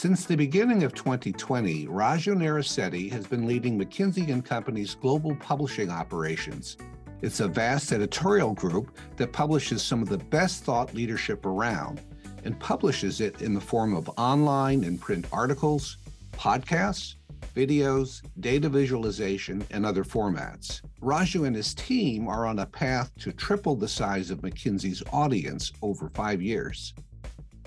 [0.00, 5.90] Since the beginning of 2020, Raju Narisetti has been leading McKinsey & Company's global publishing
[5.90, 6.78] operations.
[7.20, 12.00] It's a vast editorial group that publishes some of the best thought leadership around
[12.44, 15.98] and publishes it in the form of online and print articles,
[16.32, 17.16] podcasts,
[17.54, 20.80] videos, data visualization, and other formats.
[21.02, 25.72] Raju and his team are on a path to triple the size of McKinsey's audience
[25.82, 26.94] over five years.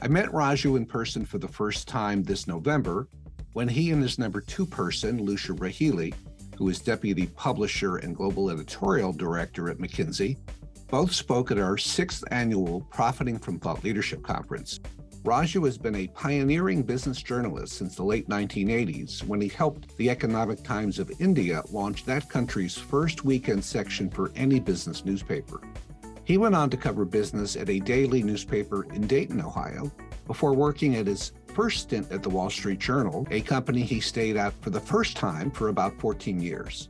[0.03, 3.07] I met Raju in person for the first time this November
[3.53, 6.13] when he and his number two person, Lucia Rahilly,
[6.57, 10.35] who is deputy publisher and global editorial director at McKinsey,
[10.89, 14.81] both spoke at our sixth annual Profiting from Thought Leadership Conference.
[15.23, 20.09] Raju has been a pioneering business journalist since the late 1980s when he helped the
[20.09, 25.61] Economic Times of India launch that country's first weekend section for any business newspaper.
[26.25, 29.91] He went on to cover business at a daily newspaper in Dayton, Ohio,
[30.25, 34.37] before working at his first stint at the Wall Street Journal, a company he stayed
[34.37, 36.87] at for the first time for about 14 years.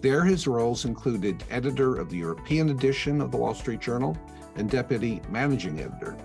[0.00, 4.16] There, his roles included editor of the European edition of the Wall Street Journal
[4.56, 6.16] and deputy managing editor.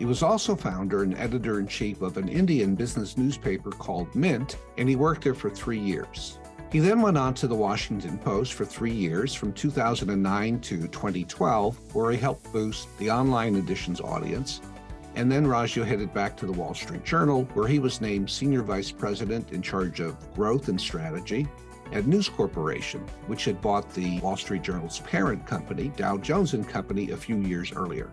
[0.00, 4.56] He was also founder and editor in chief of an Indian business newspaper called Mint,
[4.78, 6.38] and he worked there for three years.
[6.70, 11.94] He then went on to the Washington Post for three years, from 2009 to 2012,
[11.96, 14.60] where he helped boost the online edition's audience.
[15.16, 18.62] And then Raju headed back to the Wall Street Journal, where he was named Senior
[18.62, 21.48] Vice President in charge of growth and strategy
[21.90, 26.68] at News Corporation, which had bought the Wall Street Journal's parent company, Dow Jones and
[26.68, 28.12] Company, a few years earlier.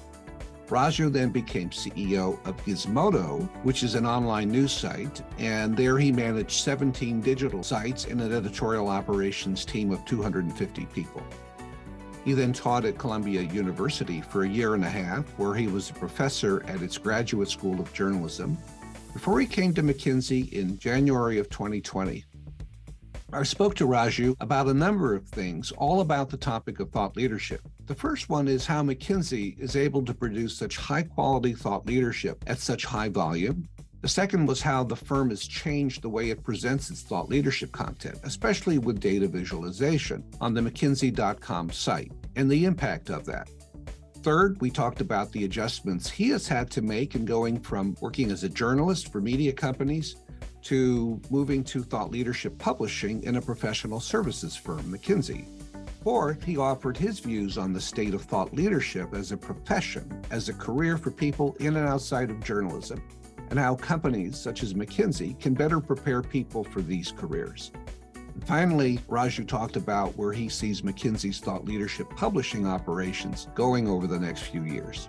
[0.68, 6.12] Raju then became CEO of Gizmodo, which is an online news site, and there he
[6.12, 11.23] managed 17 digital sites and an editorial operations team of 250 people.
[12.26, 15.90] He then taught at Columbia University for a year and a half, where he was
[15.90, 18.58] a professor at its Graduate School of Journalism,
[19.14, 22.26] before he came to McKinsey in January of 2020.
[23.33, 27.17] I spoke to Raju about a number of things, all about the topic of thought
[27.17, 27.60] leadership.
[27.86, 32.42] The first one is how McKinsey is able to produce such high quality thought leadership
[32.48, 33.67] at such high volume.
[33.99, 37.73] The second was how the firm has changed the way it presents its thought leadership
[37.73, 43.49] content, especially with data visualization on the McKinsey.com site and the impact of that.
[44.23, 48.32] Third, we talked about the adjustments he has had to make in going from working
[48.32, 50.16] as a journalist for media companies
[50.67, 55.45] to moving to thought leadership publishing in a professional services firm, McKinsey.
[56.04, 60.50] Fourth, he offered his views on the state of thought leadership as a profession, as
[60.50, 63.02] a career for people in and outside of journalism,
[63.50, 67.72] and how companies such as McKinsey can better prepare people for these careers.
[68.14, 74.05] And finally, Raju talked about where he sees McKinsey's thought leadership publishing operations going over
[74.05, 75.08] the next few years.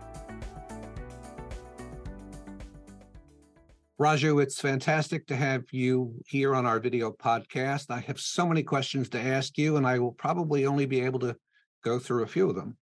[4.01, 7.91] Raju, it's fantastic to have you here on our video podcast.
[7.91, 11.19] I have so many questions to ask you, and I will probably only be able
[11.21, 11.37] to
[11.83, 12.77] go through a few of them.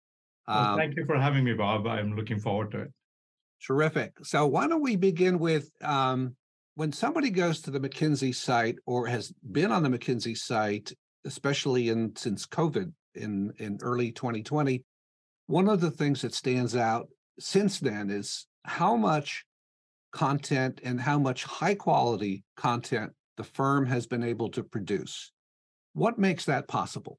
[0.48, 1.86] Well, um, thank you for having me, Bob.
[1.86, 2.92] I'm looking forward to it.
[3.66, 4.14] Terrific.
[4.22, 6.34] So, why don't we begin with um,
[6.76, 10.94] when somebody goes to the McKinsey site or has been on the McKinsey site,
[11.26, 14.82] especially in since COVID in in early 2020,
[15.46, 17.08] one of the things that stands out
[17.38, 19.44] since then is how much
[20.12, 25.32] content and how much high quality content the firm has been able to produce.
[25.94, 27.18] What makes that possible?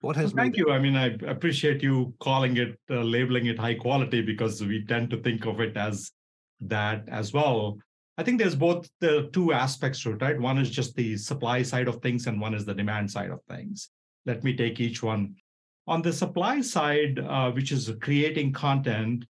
[0.00, 0.70] What has well, thank you.
[0.70, 5.10] I mean, I appreciate you calling it, uh, labeling it high quality because we tend
[5.10, 6.12] to think of it as
[6.60, 7.78] that as well.
[8.16, 10.38] I think there's both the two aspects to it, right?
[10.38, 13.40] One is just the supply side of things, and one is the demand side of
[13.48, 13.90] things.
[14.26, 15.34] Let me take each one.
[15.86, 19.24] On the supply side, uh, which is creating content,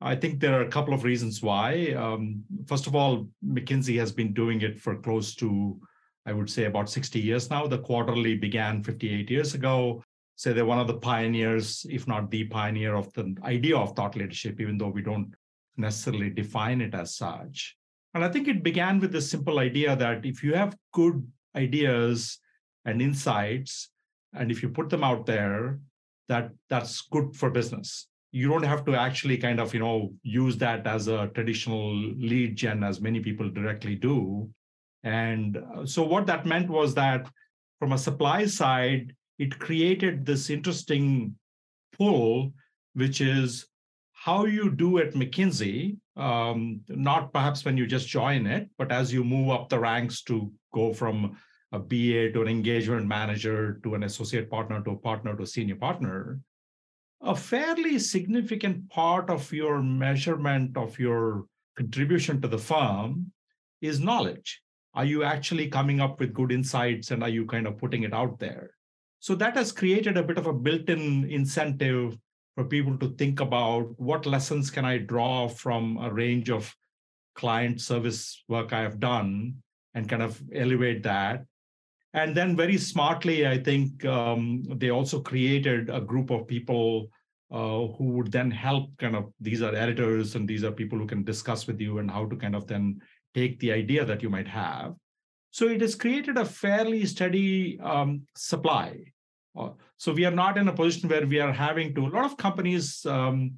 [0.00, 1.92] I think there are a couple of reasons why.
[1.92, 5.80] Um, first of all, McKinsey has been doing it for close to,
[6.24, 7.66] I would say, about 60 years now.
[7.66, 10.02] The quarterly began 58 years ago.
[10.36, 14.14] So they're one of the pioneers, if not the pioneer, of the idea of thought
[14.14, 15.34] leadership, even though we don't
[15.76, 17.76] necessarily define it as such.
[18.14, 21.26] And I think it began with the simple idea that if you have good
[21.56, 22.38] ideas
[22.84, 23.90] and insights,
[24.32, 25.80] and if you put them out there,
[26.28, 30.56] that that's good for business you don't have to actually kind of you know use
[30.58, 34.48] that as a traditional lead gen as many people directly do.
[35.04, 37.28] And uh, so what that meant was that
[37.78, 41.34] from a supply side it created this interesting
[41.96, 42.52] pull
[42.94, 43.66] which is
[44.12, 49.12] how you do at mckinsey um, not perhaps when you just join it but as
[49.12, 51.38] you move up the ranks to go from
[51.72, 55.46] a ba to an engagement manager to an associate partner to a partner to a
[55.46, 56.40] senior partner
[57.20, 63.32] a fairly significant part of your measurement of your contribution to the firm
[63.80, 64.60] is knowledge.
[64.94, 68.12] Are you actually coming up with good insights and are you kind of putting it
[68.12, 68.70] out there?
[69.20, 72.16] So that has created a bit of a built in incentive
[72.54, 76.74] for people to think about what lessons can I draw from a range of
[77.34, 79.54] client service work I have done
[79.94, 81.44] and kind of elevate that.
[82.14, 87.10] And then, very smartly, I think um, they also created a group of people
[87.50, 91.06] uh, who would then help kind of these are editors and these are people who
[91.06, 93.00] can discuss with you and how to kind of then
[93.34, 94.94] take the idea that you might have.
[95.50, 98.98] So it has created a fairly steady um, supply.
[99.58, 102.24] Uh, so we are not in a position where we are having to, a lot
[102.24, 103.52] of companies um,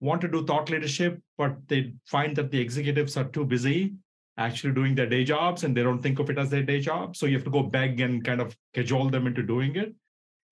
[0.00, 3.94] want to do thought leadership, but they find that the executives are too busy
[4.40, 7.14] actually doing their day jobs and they don't think of it as their day job.
[7.14, 9.94] So you have to go beg and kind of cajole them into doing it.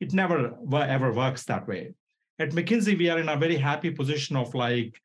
[0.00, 1.94] It never ever works that way.
[2.38, 5.00] At McKinsey, we are in a very happy position of like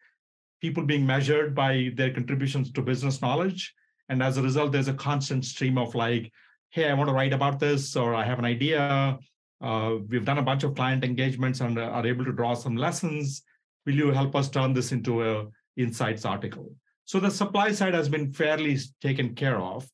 [0.62, 3.74] people being measured by their contributions to business knowledge.
[4.10, 6.32] And as a result, there's a constant stream of like,
[6.70, 9.18] hey, I want to write about this, or I have an idea.
[9.62, 13.44] Uh, we've done a bunch of client engagements and are able to draw some lessons.
[13.86, 15.48] Will you help us turn this into a
[15.78, 16.76] insights article?
[17.06, 19.88] So the supply side has been fairly taken care of.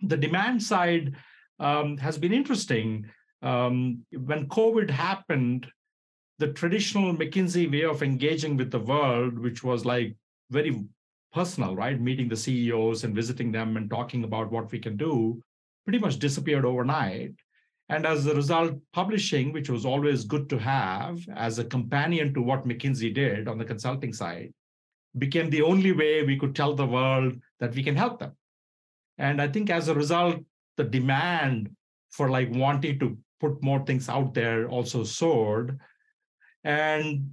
[0.00, 1.14] The demand side
[1.58, 3.06] um, has been interesting.
[3.42, 5.66] Um, when COVID happened,
[6.38, 10.14] the traditional McKinsey way of engaging with the world, which was like
[10.50, 10.84] very
[11.32, 12.00] personal, right?
[12.00, 15.40] Meeting the CEOs and visiting them and talking about what we can do,
[15.84, 17.32] pretty much disappeared overnight.
[17.88, 22.42] And as a result, publishing, which was always good to have as a companion to
[22.42, 24.52] what McKinsey did on the consulting side,
[25.18, 28.32] became the only way we could tell the world that we can help them.
[29.18, 30.44] And I think as a result,
[30.76, 31.70] the demand
[32.10, 35.78] for like wanting to put more things out there also soared.
[36.64, 37.30] And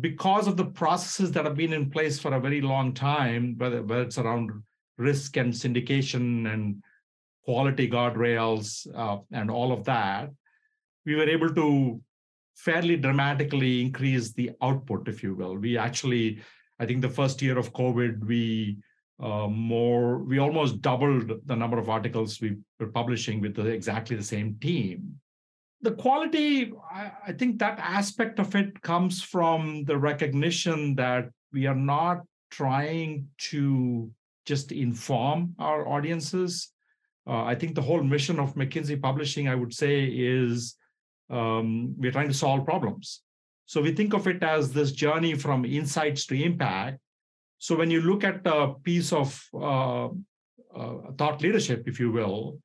[0.00, 3.82] because of the processes that have been in place for a very long time, whether,
[3.82, 4.50] whether it's around
[4.98, 6.82] risk and syndication and
[7.44, 10.30] quality guardrails uh, and all of that,
[11.06, 12.00] we were able to
[12.56, 15.56] fairly dramatically increase the output, if you will.
[15.56, 16.40] We actually
[16.78, 18.78] I think the first year of COVID, we
[19.22, 24.16] uh, more we almost doubled the number of articles we were publishing with the, exactly
[24.16, 25.20] the same team.
[25.82, 31.66] The quality, I, I think that aspect of it comes from the recognition that we
[31.66, 34.10] are not trying to
[34.46, 36.72] just inform our audiences.
[37.26, 40.76] Uh, I think the whole mission of McKinsey Publishing, I would say, is
[41.30, 43.22] um, we're trying to solve problems.
[43.66, 46.98] So we think of it as this journey from insights to impact.
[47.58, 52.58] So when you look at a piece of uh, uh, thought leadership, if you will,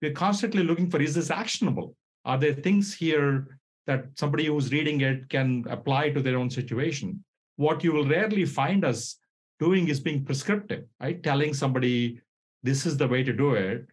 [0.00, 1.94] we're constantly looking for is this actionable?
[2.24, 7.22] Are there things here that somebody who's reading it can apply to their own situation?
[7.56, 9.16] What you will rarely find us
[9.58, 11.22] doing is being prescriptive, right?
[11.22, 12.20] Telling somebody
[12.62, 13.86] this is the way to do it.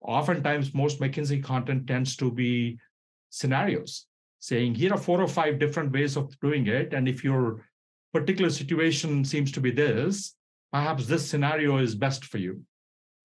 [0.00, 2.78] Oftentimes, most McKinsey content tends to be
[3.30, 4.06] scenarios
[4.42, 6.92] saying here are four or five different ways of doing it.
[6.92, 7.64] And if your
[8.12, 10.34] particular situation seems to be this,
[10.72, 12.60] perhaps this scenario is best for you.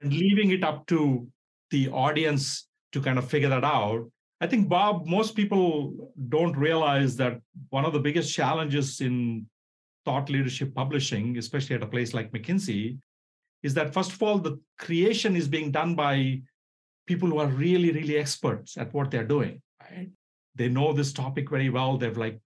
[0.01, 1.27] And leaving it up to
[1.71, 4.07] the audience to kind of figure that out.
[4.41, 9.47] I think, Bob, most people don't realize that one of the biggest challenges in
[10.05, 12.99] thought leadership publishing, especially at a place like McKinsey,
[13.63, 16.41] is that first of all, the creation is being done by
[17.07, 19.59] people who are really, really experts at what they're doing.
[19.81, 20.11] Right?
[20.57, 21.97] They know this topic very well.
[21.97, 22.39] They've like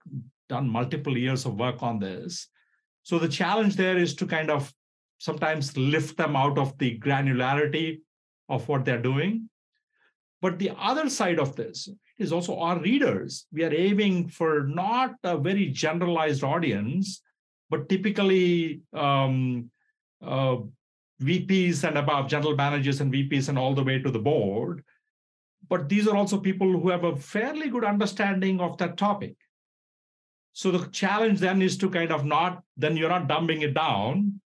[0.49, 2.47] done multiple years of work on this.
[3.03, 4.71] So the challenge there is to kind of
[5.17, 8.01] sometimes lift them out of the granularity
[8.49, 9.49] of what they're doing.
[10.41, 11.87] But the other side of this
[12.17, 13.45] is also our readers.
[13.51, 17.21] We are aiming for not a very generalized audience
[17.71, 19.71] but typically um,
[20.21, 20.57] uh,
[21.23, 24.83] vps and above general managers and vps and all the way to the board
[25.69, 29.35] but these are also people who have a fairly good understanding of that topic.
[30.53, 34.41] So the challenge then is to kind of not, then you're not dumbing it down,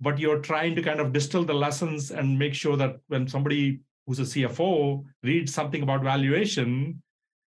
[0.00, 3.80] but you're trying to kind of distill the lessons and make sure that when somebody
[4.06, 7.02] who's a CFO reads something about valuation,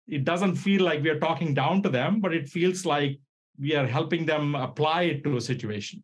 [0.09, 3.21] it doesn't feel like we are talking down to them, but it feels like
[3.59, 6.03] we are helping them apply it to a situation.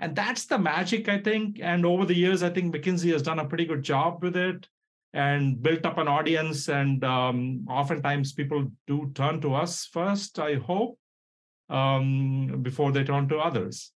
[0.00, 1.60] And that's the magic, I think.
[1.62, 4.66] And over the years, I think McKinsey has done a pretty good job with it
[5.12, 6.68] and built up an audience.
[6.68, 10.98] And um, oftentimes people do turn to us first, I hope,
[11.68, 13.92] um, before they turn to others.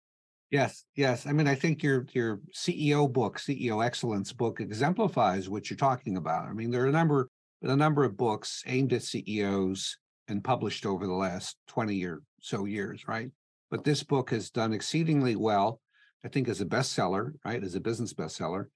[0.50, 1.26] Yes, yes.
[1.26, 6.17] I mean, I think your your CEO book, CEO Excellence book, exemplifies what you're talking
[6.17, 6.49] about.
[6.49, 7.31] I mean, there are a number
[7.62, 9.99] a number of books aimed at CEOs
[10.29, 13.31] and published over the last 20 or so years, right?
[13.71, 15.81] But this book has done exceedingly well.
[16.25, 18.67] I think, as a bestseller, right, as a business bestseller,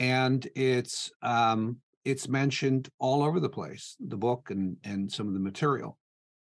[0.00, 5.34] and it's um, it's mentioned all over the place, the book and and some of
[5.34, 5.96] the material.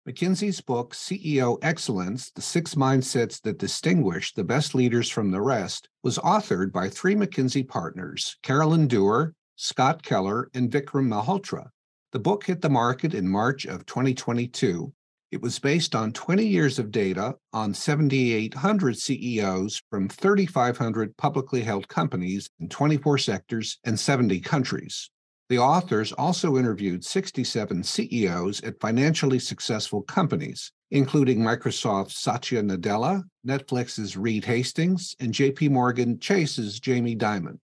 [0.08, 5.88] McKinsey's book, CEO Excellence The Six Mindsets That Distinguish the Best Leaders from the Rest,
[6.02, 11.68] was authored by three McKinsey partners, Carolyn Dewar, Scott Keller, and Vikram Malhotra.
[12.10, 14.92] The book hit the market in March of 2022.
[15.32, 21.88] It was based on 20 years of data on 7,800 CEOs from 3,500 publicly held
[21.88, 25.10] companies in 24 sectors and 70 countries.
[25.48, 34.18] The authors also interviewed 67 CEOs at financially successful companies, including Microsoft's Satya Nadella, Netflix's
[34.18, 37.58] Reed Hastings, and JP Morgan Chase's Jamie Dimon.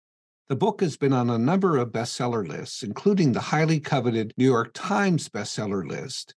[0.48, 4.46] The book has been on a number of bestseller lists, including the highly coveted New
[4.46, 6.34] York Times bestseller list.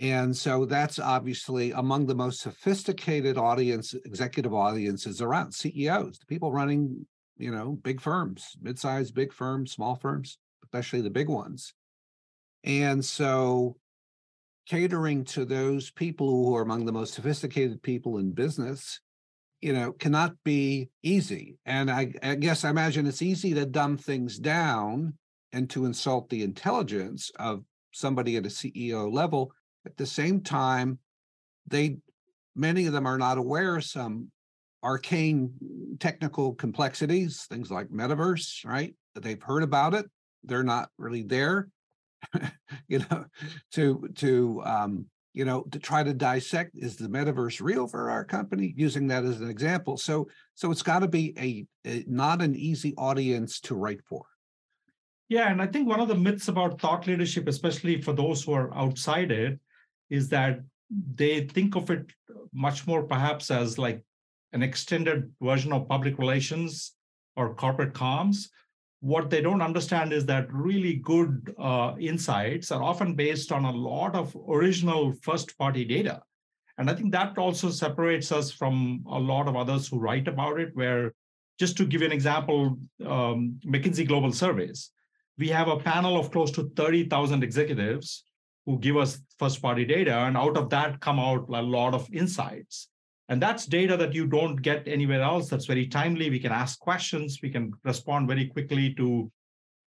[0.00, 6.52] And so that's obviously among the most sophisticated audience, executive audiences around CEOs, the people
[6.52, 10.38] running, you know, big firms, mid-sized, big firms, small firms
[10.74, 11.72] especially the big ones.
[12.64, 13.76] And so
[14.66, 19.00] catering to those people who are among the most sophisticated people in business,
[19.60, 21.58] you know, cannot be easy.
[21.64, 25.14] And I, I guess I imagine it's easy to dumb things down
[25.52, 29.52] and to insult the intelligence of somebody at a CEO level.
[29.86, 30.98] At the same time,
[31.66, 31.98] they
[32.54, 34.30] many of them are not aware of some
[34.82, 35.52] arcane
[35.98, 38.94] technical complexities, things like metaverse, right?
[39.14, 40.06] They've heard about it,
[40.44, 41.68] they're not really there
[42.88, 43.24] you know
[43.72, 48.24] to to um you know to try to dissect is the metaverse real for our
[48.24, 48.72] company?
[48.76, 49.96] using that as an example.
[49.96, 54.24] So so it's got to be a, a, not an easy audience to write for.
[55.28, 58.52] Yeah and i think one of the myths about thought leadership especially for those who
[58.52, 59.58] are outside it
[60.10, 60.60] is that
[61.14, 62.06] they think of it
[62.52, 64.02] much more perhaps as like
[64.52, 66.92] an extended version of public relations
[67.36, 68.48] or corporate comms
[69.04, 73.70] what they don't understand is that really good uh, insights are often based on a
[73.70, 76.22] lot of original first party data.
[76.78, 80.58] And I think that also separates us from a lot of others who write about
[80.58, 81.12] it, where
[81.58, 84.90] just to give you an example, um, McKinsey Global Surveys,
[85.36, 88.24] we have a panel of close to 30,000 executives
[88.66, 90.14] who give us first party data.
[90.14, 92.88] And out of that come out a lot of insights.
[93.28, 95.48] And that's data that you don't get anywhere else.
[95.48, 96.30] That's very timely.
[96.30, 97.38] We can ask questions.
[97.42, 99.30] We can respond very quickly to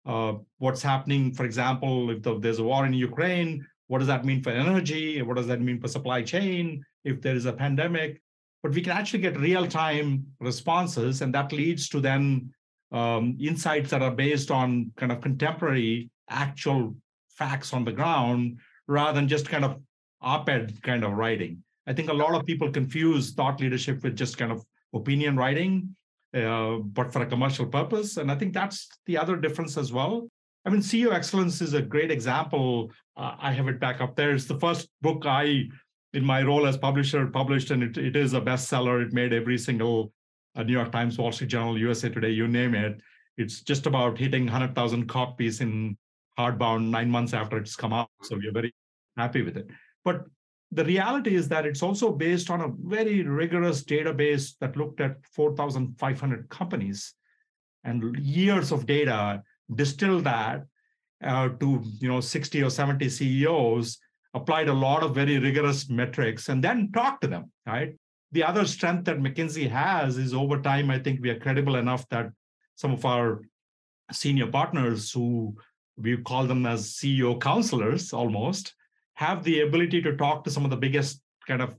[0.06, 1.34] uh, what's happening.
[1.34, 5.22] For example, if the, there's a war in Ukraine, what does that mean for energy?
[5.22, 6.84] What does that mean for supply chain?
[7.04, 8.22] If there is a pandemic,
[8.64, 12.52] but we can actually get real-time responses, and that leads to then
[12.92, 16.96] um, insights that are based on kind of contemporary, actual
[17.30, 19.82] facts on the ground, rather than just kind of
[20.22, 21.64] op-ed kind of writing.
[21.86, 24.64] I think a lot of people confuse thought leadership with just kind of
[24.94, 25.96] opinion writing,
[26.34, 28.18] uh, but for a commercial purpose.
[28.18, 30.28] And I think that's the other difference as well.
[30.66, 32.92] I mean, CEO Excellence is a great example.
[33.16, 34.32] Uh, I have it back up there.
[34.34, 35.70] It's the first book I,
[36.14, 39.06] in my role as publisher, published, and it, it is a bestseller.
[39.06, 40.12] It made every single
[40.58, 43.00] uh, New York Times, Wall Street Journal, USA Today, you name it.
[43.38, 45.96] It's just about hitting 100,000 copies in
[46.38, 48.10] hardbound nine months after it's come out.
[48.24, 48.74] So we're very
[49.18, 49.68] happy with it.
[50.06, 50.26] But
[50.72, 55.18] the reality is that it's also based on a very rigorous database that looked at
[55.32, 57.14] 4,500 companies
[57.84, 59.42] and years of data,
[59.76, 60.66] distilled that
[61.24, 63.98] uh, to you know 60 or 70 CEOs,
[64.34, 67.52] applied a lot of very rigorous metrics, and then talked to them.
[67.66, 67.96] Right.
[68.34, 72.08] The other strength that McKinsey has is over time, I think we are credible enough
[72.10, 72.30] that
[72.76, 73.42] some of our
[74.12, 75.56] senior partners who
[75.98, 78.74] we call them as CEO counselors almost
[79.16, 81.76] have the ability to talk to some of the biggest kind of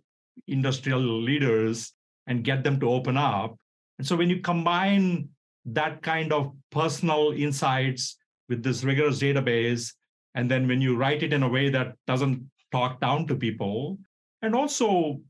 [0.46, 1.92] industrial leaders
[2.26, 3.56] and get them to open up.
[3.98, 5.28] And so when you combine
[5.66, 8.16] that kind of personal insights
[8.48, 9.92] with this rigorous database,
[10.34, 13.98] and then when you write it in a way that doesn't talk down to people,
[14.42, 15.20] and also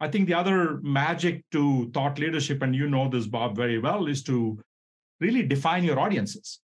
[0.00, 4.06] I think the other magic to thought leadership, and you know this, Bob, very well,
[4.06, 4.58] is to
[5.20, 6.60] really define your audiences.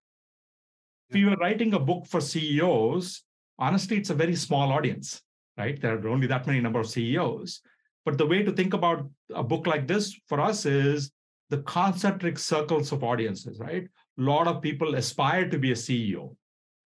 [1.11, 3.23] If you are writing a book for CEOs,
[3.59, 5.23] honestly, it's a very small audience,
[5.57, 5.81] right?
[5.81, 7.61] There are only that many number of CEOs.
[8.05, 11.13] But the way to think about a book like this for us is
[11.51, 13.85] the concentric circles of audiences, right?
[14.19, 16.35] A lot of people aspire to be a CEO.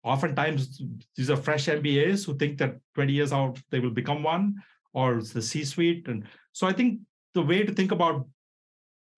[0.04, 0.82] Oftentimes,
[1.16, 4.56] these are fresh MBAs who think that 20 years out they will become one,
[4.94, 6.08] or it's the C-suite.
[6.08, 7.00] And so I think
[7.34, 8.28] the way to think about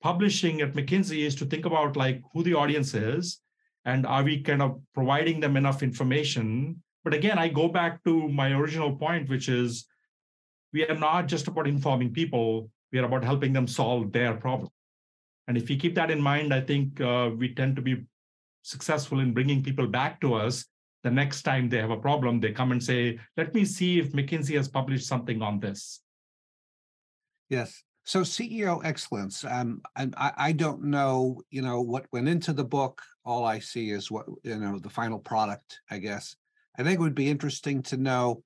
[0.01, 3.41] publishing at McKinsey is to think about like who the audience is,
[3.85, 8.27] and are we kind of providing them enough information but again, I go back to
[8.27, 9.85] my original point, which is
[10.73, 14.69] we are not just about informing people, we are about helping them solve their problem.
[15.47, 18.03] And if we keep that in mind, I think uh, we tend to be
[18.63, 20.65] successful in bringing people back to us.
[21.03, 24.11] The next time they have a problem, they come and say, let me see if
[24.11, 26.01] McKinsey has published something on this.
[27.49, 27.83] Yes.
[28.05, 29.43] So CEO excellence.
[29.43, 33.01] Um, and I, I don't know, you know, what went into the book.
[33.25, 35.79] All I see is what you know, the final product.
[35.89, 36.35] I guess.
[36.77, 38.43] I think it would be interesting to know,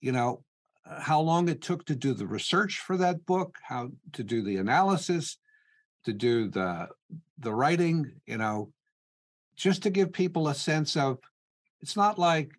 [0.00, 0.42] you know,
[0.88, 4.42] uh, how long it took to do the research for that book, how to do
[4.42, 5.36] the analysis,
[6.04, 6.88] to do the
[7.38, 8.10] the writing.
[8.26, 8.72] You know,
[9.54, 11.18] just to give people a sense of.
[11.82, 12.52] It's not like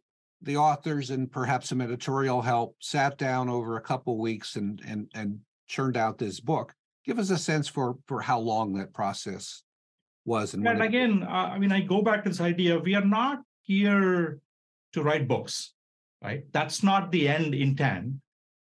[0.43, 5.09] the authors and perhaps some editorial help sat down over a couple weeks and and
[5.15, 6.73] and churned out this book.
[7.05, 9.63] Give us a sense for for how long that process
[10.25, 10.53] was.
[10.53, 13.41] And, and again, uh, I mean, I go back to this idea: we are not
[13.61, 14.39] here
[14.93, 15.73] to write books,
[16.23, 16.43] right?
[16.51, 18.15] That's not the end intent.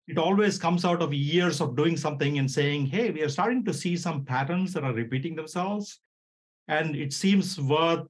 [0.08, 3.64] It always comes out of years of doing something and saying, "Hey, we are starting
[3.64, 6.00] to see some patterns that are repeating themselves,
[6.66, 8.06] and it seems worth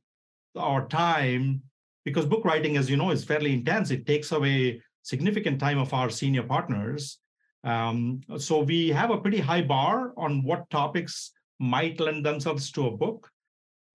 [0.57, 1.63] our time."
[2.05, 3.93] Because book writing, as you know, is fairly intense.
[3.93, 7.19] It takes away significant time of our senior partners
[7.65, 12.89] um, so we have a pretty high bar on what topics might lend themselves to
[12.89, 13.31] a book,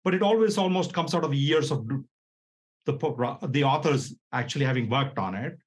[0.03, 1.85] but it always almost comes out of years of
[2.85, 5.57] the, the authors actually having worked on it.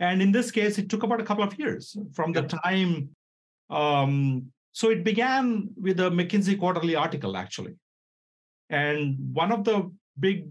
[0.00, 3.10] And in this case, it took about a couple of years from the time.
[3.70, 7.74] Um, so it began with a McKinsey quarterly article, actually.
[8.68, 10.48] And one of the big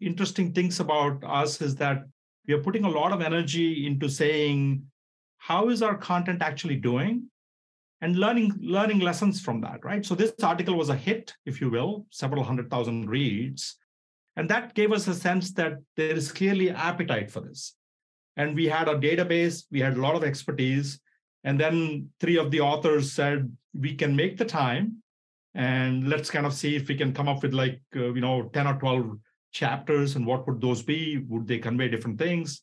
[0.00, 2.04] interesting things about us is that
[2.46, 4.84] we are putting a lot of energy into saying
[5.42, 7.24] how is our content actually doing?
[8.00, 10.04] And learning learning lessons from that right?
[10.04, 13.76] So this article was a hit if you will several hundred thousand reads.
[14.36, 17.74] And that gave us a sense that there is clearly appetite for this.
[18.36, 21.00] And we had a database we had a lot of expertise.
[21.44, 25.02] And then three of the authors said we can make the time
[25.54, 28.48] and let's kind of see if we can come up with like uh, you know
[28.52, 29.18] 10 or 12
[29.52, 31.18] chapters and what would those be?
[31.28, 32.62] Would they convey different things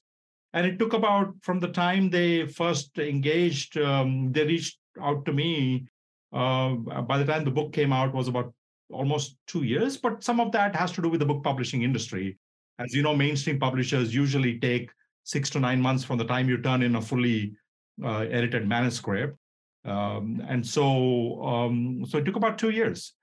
[0.54, 5.34] and it took about from the time they first engaged um, they reached out to
[5.34, 5.88] me
[6.34, 8.54] uh, by the time the book came out was about
[8.92, 12.38] almost two years but some of that has to do with the book publishing industry.
[12.80, 14.90] As you know mainstream publishers usually take
[15.24, 17.54] six to nine months from the time you turn in a fully
[18.04, 19.38] uh, edited manuscript.
[19.86, 23.14] Um, and so um, so it took about two years.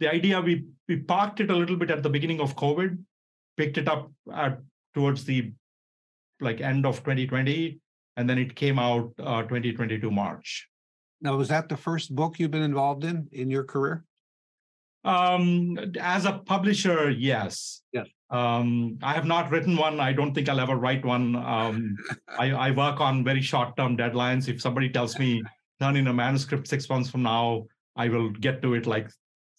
[0.00, 2.98] The idea we we parked it a little bit at the beginning of covid
[3.56, 4.60] picked it up at
[4.94, 5.52] towards the
[6.40, 7.78] like end of 2020,
[8.16, 10.68] and then it came out uh, 2022 March.
[11.20, 14.04] Now, was that the first book you've been involved in in your career?
[15.04, 17.82] Um, as a publisher, yes.
[17.92, 18.06] Yes.
[18.30, 20.00] Um, I have not written one.
[20.00, 21.36] I don't think I'll ever write one.
[21.36, 21.96] Um,
[22.38, 24.48] I, I work on very short-term deadlines.
[24.48, 25.42] If somebody tells me
[25.80, 27.66] turn in a manuscript six months from now,
[27.96, 29.10] I will get to it like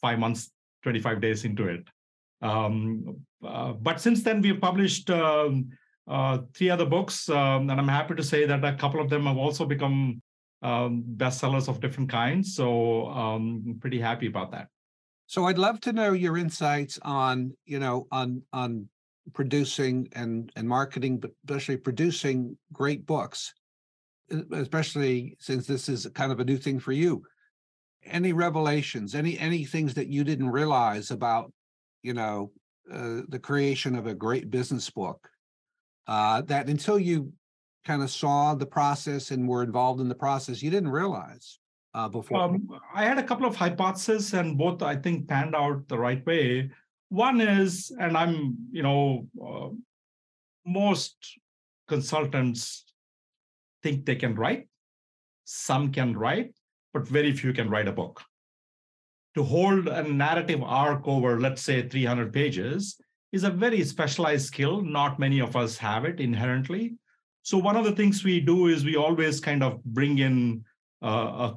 [0.01, 0.51] five months,
[0.83, 1.87] 25 days into it.
[2.41, 5.69] Um, uh, but since then, we've published um,
[6.07, 9.25] uh, three other books, um, and I'm happy to say that a couple of them
[9.25, 10.21] have also become
[10.61, 12.55] um, bestsellers of different kinds.
[12.55, 14.67] So um, I'm pretty happy about that.
[15.27, 18.87] So I'd love to know your insights on, you know, on on
[19.33, 23.53] producing and and marketing, but especially producing great books,
[24.51, 27.23] especially since this is kind of a new thing for you.
[28.05, 29.15] Any revelations?
[29.15, 31.51] Any any things that you didn't realize about,
[32.03, 32.51] you know,
[32.91, 35.27] uh, the creation of a great business book
[36.07, 37.31] uh, that until you
[37.85, 41.59] kind of saw the process and were involved in the process, you didn't realize
[41.93, 42.39] uh, before?
[42.39, 46.25] Um, I had a couple of hypotheses, and both I think panned out the right
[46.25, 46.69] way.
[47.09, 49.69] One is, and I'm, you know, uh,
[50.65, 51.15] most
[51.87, 52.85] consultants
[53.83, 54.67] think they can write,
[55.45, 56.53] some can write,
[56.93, 58.21] but very few can write a book.
[59.35, 62.97] To hold a narrative arc over, let's say, 300 pages
[63.31, 64.81] is a very specialized skill.
[64.81, 66.95] Not many of us have it inherently.
[67.43, 70.63] So one of the things we do is we always kind of bring in
[71.03, 71.55] uh, a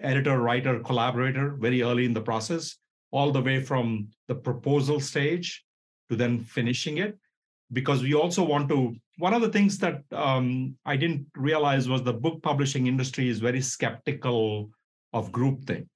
[0.00, 2.76] editor, writer, collaborator very early in the process,
[3.10, 5.64] all the way from the proposal stage
[6.10, 7.16] to then finishing it.
[7.72, 12.02] Because we also want to, one of the things that um, I didn't realize was
[12.02, 14.70] the book publishing industry is very skeptical
[15.12, 15.88] of groupthink.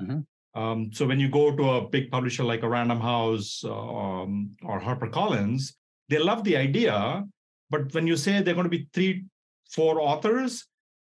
[0.00, 0.20] Mm-hmm.
[0.58, 4.80] Um, so when you go to a big publisher like a Random House um, or
[4.80, 5.62] HarperCollins,
[6.08, 7.24] they love the idea,
[7.70, 9.24] but when you say they're going to be three,
[9.70, 10.66] four authors,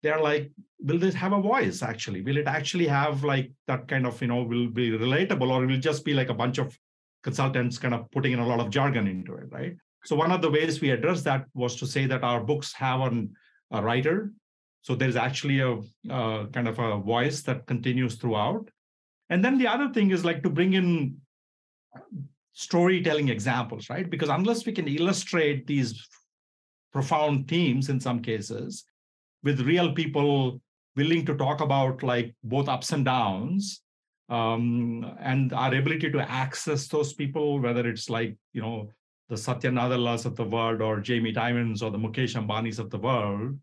[0.02, 2.20] they're like, will this have a voice actually?
[2.22, 5.80] Will it actually have like that kind of, you know, will be relatable or will
[5.90, 6.78] just be like a bunch of
[7.24, 9.74] consultants kind of putting in a lot of jargon into it, right?
[10.04, 13.00] So one of the ways we address that was to say that our books have
[13.00, 13.34] an,
[13.72, 14.32] a writer.
[14.82, 15.78] So there's actually a,
[16.10, 18.68] a kind of a voice that continues throughout.
[19.32, 21.16] And then the other thing is like to bring in
[22.52, 24.08] storytelling examples, right?
[24.08, 26.06] Because unless we can illustrate these
[26.92, 28.84] profound themes in some cases
[29.42, 30.60] with real people
[30.96, 33.80] willing to talk about like both ups and downs
[34.28, 38.90] um, and our ability to access those people, whether it's like, you know,
[39.30, 42.98] the Satya Nadellas of the world or Jamie Dimons or the Mukesh Ambanis of the
[42.98, 43.58] world,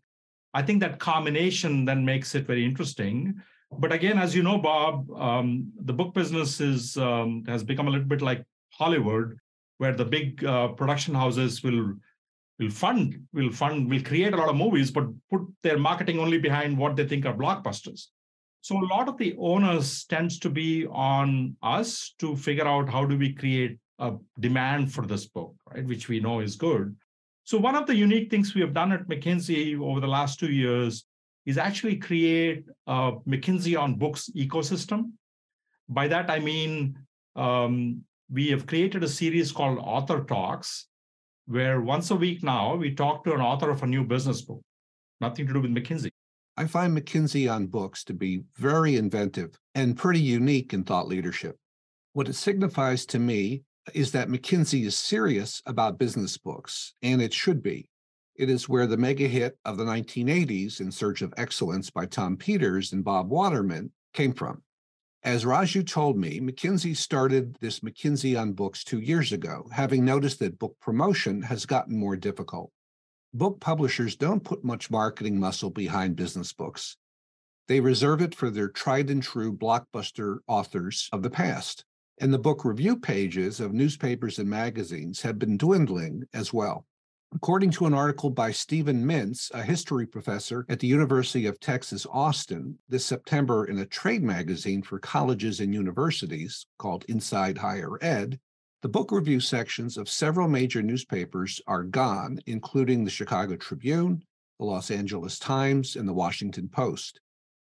[0.52, 3.40] I think that combination then makes it very interesting.
[3.78, 7.90] But again, as you know, Bob, um, the book business is um, has become a
[7.90, 9.36] little bit like Hollywood,
[9.78, 11.94] where the big uh, production houses will
[12.58, 16.38] will fund will fund will create a lot of movies, but put their marketing only
[16.38, 18.06] behind what they think are blockbusters.
[18.60, 23.06] So a lot of the onus tends to be on us to figure out how
[23.06, 25.86] do we create a demand for this book, right?
[25.86, 26.94] Which we know is good.
[27.44, 30.52] So one of the unique things we have done at McKinsey over the last two
[30.52, 31.04] years
[31.46, 35.12] is actually create a McKinsey on Books ecosystem.
[35.88, 36.98] By that I mean
[37.36, 40.86] um, we have created a series called Author Talks,
[41.46, 44.62] where once a week now we talk to an author of a new business book,
[45.20, 46.10] nothing to do with McKinsey.
[46.56, 51.56] I find McKinsey on books to be very inventive and pretty unique in thought leadership.
[52.12, 53.62] What it signifies to me
[53.94, 57.88] is that McKinsey is serious about business books, and it should be.
[58.40, 62.38] It is where the mega hit of the 1980s, In Search of Excellence by Tom
[62.38, 64.62] Peters and Bob Waterman, came from.
[65.22, 70.38] As Raju told me, McKinsey started this McKinsey on Books two years ago, having noticed
[70.38, 72.72] that book promotion has gotten more difficult.
[73.34, 76.96] Book publishers don't put much marketing muscle behind business books.
[77.68, 81.84] They reserve it for their tried and true blockbuster authors of the past.
[82.18, 86.86] And the book review pages of newspapers and magazines have been dwindling as well.
[87.32, 92.04] According to an article by Steven Mintz, a history professor at the University of Texas,
[92.10, 98.40] Austin, this September in a trade magazine for colleges and universities called Inside Higher Ed,
[98.82, 104.24] the book review sections of several major newspapers are gone, including the Chicago Tribune,
[104.58, 107.20] the Los Angeles Times, and the Washington Post.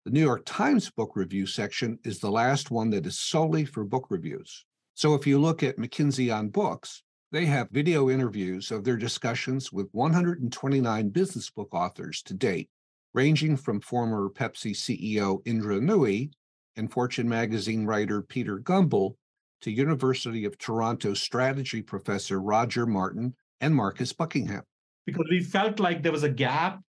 [0.07, 3.85] The New York Times book review section is the last one that is solely for
[3.85, 4.65] book reviews.
[4.95, 9.73] So if you look at McKinsey on Books, they have video interviews of their discussions
[9.73, 12.69] with 129 business book authors to date,
[13.15, 16.31] ranging from former Pepsi CEO Indra Nooyi
[16.77, 19.15] and Fortune magazine writer Peter Gumbel
[19.61, 24.63] to University of Toronto strategy professor Roger Martin and Marcus Buckingham.
[25.07, 26.81] Because we felt like there was a gap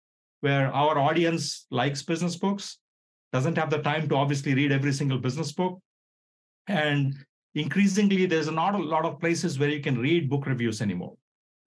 [0.40, 2.78] where our audience likes business books,
[3.32, 5.80] doesn't have the time to obviously read every single business book,
[6.66, 7.14] and
[7.54, 11.16] increasingly there's not a lot of places where you can read book reviews anymore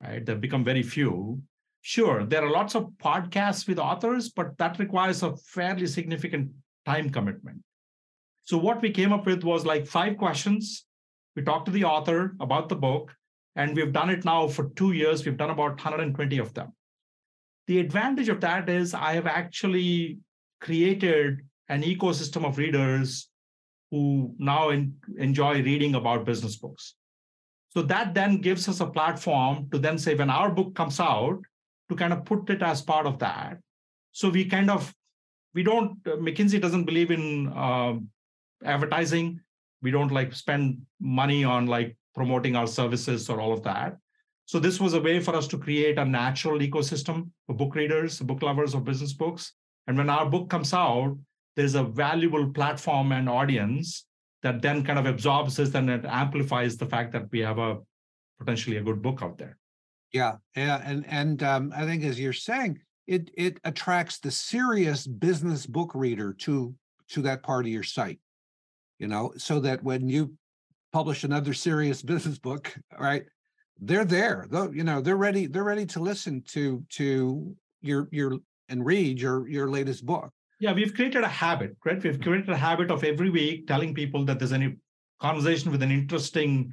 [0.03, 0.25] right?
[0.25, 1.41] They've become very few.
[1.81, 6.49] Sure there are lots of podcasts with authors but that requires a fairly significant
[6.85, 7.61] time commitment.
[8.45, 10.85] So what we came up with was like five questions.
[11.35, 13.13] We talked to the author about the book
[13.55, 15.25] and we've done it now for two years.
[15.25, 16.73] We've done about 120 of them.
[17.67, 20.19] The advantage of that is i have actually
[20.61, 23.29] created an ecosystem of readers
[23.93, 26.95] who now in, enjoy reading about business books.
[27.69, 31.39] So that then gives us a platform to then say when our book comes out,
[31.89, 33.59] to kind of put it as part of that.
[34.11, 34.91] So we kind of
[35.53, 37.93] we don't uh, McKinsey doesn't believe in uh,
[38.65, 39.39] advertising.
[39.83, 43.97] We don't like spend money on like promoting our services or all of that.
[44.45, 48.19] So this was a way for us to create a natural ecosystem for book readers,
[48.19, 49.53] book lovers of business books.
[49.85, 51.15] And when our book comes out,
[51.55, 54.05] there's a valuable platform and audience
[54.41, 57.77] that then kind of absorbs this and it amplifies the fact that we have a
[58.39, 59.57] potentially a good book out there.
[60.11, 65.07] Yeah, yeah, and and um, I think as you're saying, it it attracts the serious
[65.07, 66.75] business book reader to
[67.09, 68.19] to that part of your site,
[68.99, 70.33] you know, so that when you
[70.91, 73.25] publish another serious business book, right,
[73.79, 74.45] they're there.
[74.51, 75.47] Though you know they're ready.
[75.47, 78.37] They're ready to listen to to your your
[78.69, 80.31] and read your your latest book.
[80.63, 82.01] Yeah, we've created a habit, right?
[82.01, 84.77] We've created a habit of every week telling people that there's any
[85.19, 86.71] conversation with an interesting,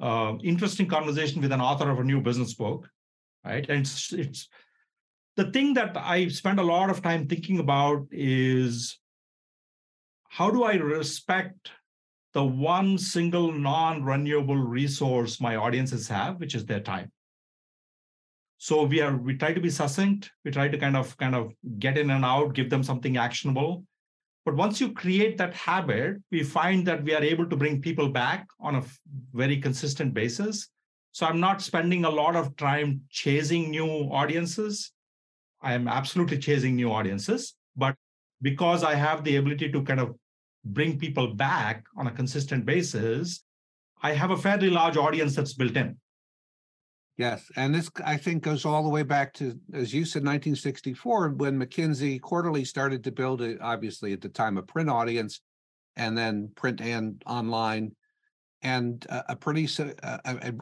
[0.00, 2.88] uh, interesting conversation with an author of a new business book,
[3.44, 3.68] right?
[3.68, 4.48] And it's, it's
[5.36, 8.98] the thing that I spend a lot of time thinking about is
[10.30, 11.72] how do I respect
[12.32, 17.12] the one single non-renewable resource my audiences have, which is their time
[18.58, 20.30] so we are we try to be succinct.
[20.44, 23.84] We try to kind of kind of get in and out give them something actionable.
[24.44, 28.08] But once you create that habit we find that we are able to bring people
[28.08, 28.84] back on a
[29.32, 30.68] very consistent basis.
[31.12, 34.92] So i'm not spending a lot of time chasing new audiences.
[35.62, 37.54] I am absolutely chasing new audiences.
[37.76, 37.94] But
[38.40, 40.14] because i have the ability to kind of
[40.64, 43.44] bring people back on a consistent basis,
[44.02, 45.96] I have a fairly large audience that's built in.
[47.16, 51.30] Yes, and this I think goes all the way back to, as you said, 1964,
[51.30, 53.58] when McKinsey Quarterly started to build it.
[53.62, 55.40] Obviously, at the time, a print audience,
[55.96, 57.92] and then print and online,
[58.60, 59.66] and a, a pretty.
[60.02, 60.18] Uh,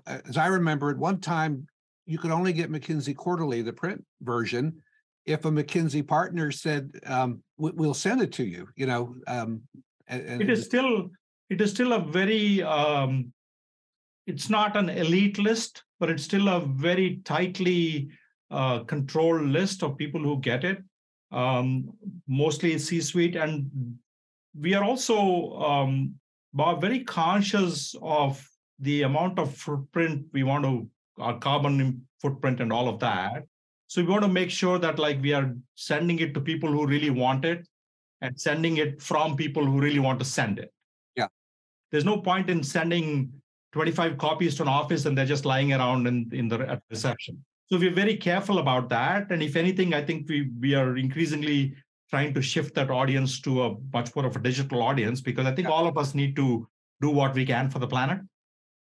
[0.07, 1.67] as I remember, at one time,
[2.07, 4.81] you could only get McKinsey Quarterly, the print version,
[5.27, 9.63] if a McKinsey partner said, um, "We'll send it to you." You know, um,
[10.07, 11.11] and, it is still
[11.51, 13.33] it is still a very um,
[14.27, 18.09] it's not an elite list, but it's still a very tightly
[18.51, 20.83] uh, controlled list of people who get it,
[21.33, 21.91] um,
[22.29, 23.99] mostly C-suite, and
[24.59, 26.15] we are also um,
[26.55, 28.47] very conscious of
[28.79, 33.45] the amount of footprint we want to our carbon footprint and all of that.
[33.87, 36.87] So we want to make sure that like we are sending it to people who
[36.87, 37.67] really want it
[38.21, 40.73] and sending it from people who really want to send it.
[41.17, 41.29] Yeah.
[41.93, 43.33] There's no point in sending
[43.75, 47.45] 25 copies to an office and they're just lying around in, in the reception.
[47.67, 49.33] So we're very careful about that.
[49.33, 51.75] And if anything, I think we we are increasingly
[52.09, 55.53] trying to shift that audience to a much more of a digital audience because I
[55.53, 56.69] think all of us need to
[57.01, 58.21] do what we can for the planet.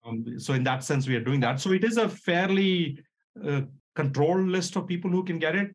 [0.06, 1.60] Um, so in that sense, we are doing that.
[1.60, 3.02] So it is a fairly
[3.44, 3.62] uh,
[3.96, 5.74] controlled list of people who can get it.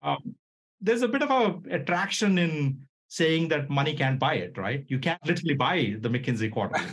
[0.00, 0.36] Um,
[0.80, 4.84] there's a bit of a attraction in saying that money can't buy it, right?
[4.86, 6.84] You can't literally buy the McKinsey quarterly.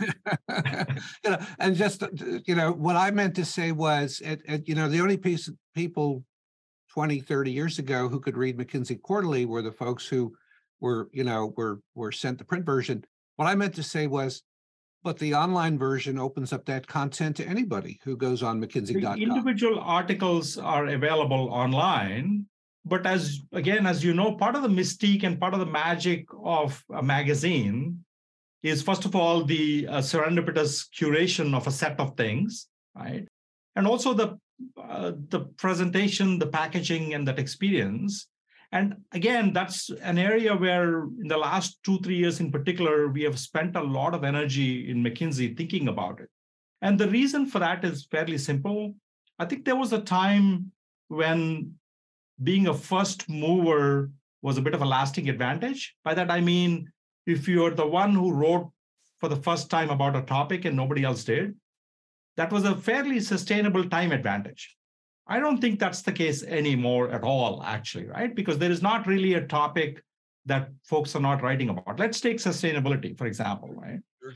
[1.24, 2.02] you know, and just
[2.44, 5.48] you know, what I meant to say was, it, it, you know, the only piece
[5.76, 6.24] people
[6.90, 10.34] 20, 30 years ago who could read McKinsey quarterly were the folks who
[10.80, 13.04] were, you know, were were sent the print version.
[13.36, 14.42] What I meant to say was
[15.04, 19.20] but the online version opens up that content to anybody who goes on McKinsey.com.
[19.22, 22.46] Individual articles are available online,
[22.88, 26.26] but as again, as you know, part of the mystique and part of the magic
[26.42, 28.04] of a magazine
[28.62, 33.26] is first of all the uh, serendipitous curation of a set of things, right?
[33.76, 34.38] And also the
[34.76, 38.28] uh, the presentation, the packaging, and that experience.
[38.72, 43.22] And again, that's an area where in the last two, three years in particular, we
[43.22, 46.28] have spent a lot of energy in McKinsey thinking about it.
[46.82, 48.94] And the reason for that is fairly simple.
[49.38, 50.72] I think there was a time
[51.08, 51.74] when
[52.42, 54.10] being a first mover
[54.42, 55.94] was a bit of a lasting advantage.
[56.04, 56.90] By that, I mean,
[57.26, 58.70] if you're the one who wrote
[59.18, 61.54] for the first time about a topic and nobody else did,
[62.36, 64.76] that was a fairly sustainable time advantage.
[65.26, 68.34] I don't think that's the case anymore at all, actually, right?
[68.34, 70.02] Because there is not really a topic
[70.46, 71.98] that folks are not writing about.
[71.98, 74.00] Let's take sustainability, for example, right?
[74.22, 74.32] Sure.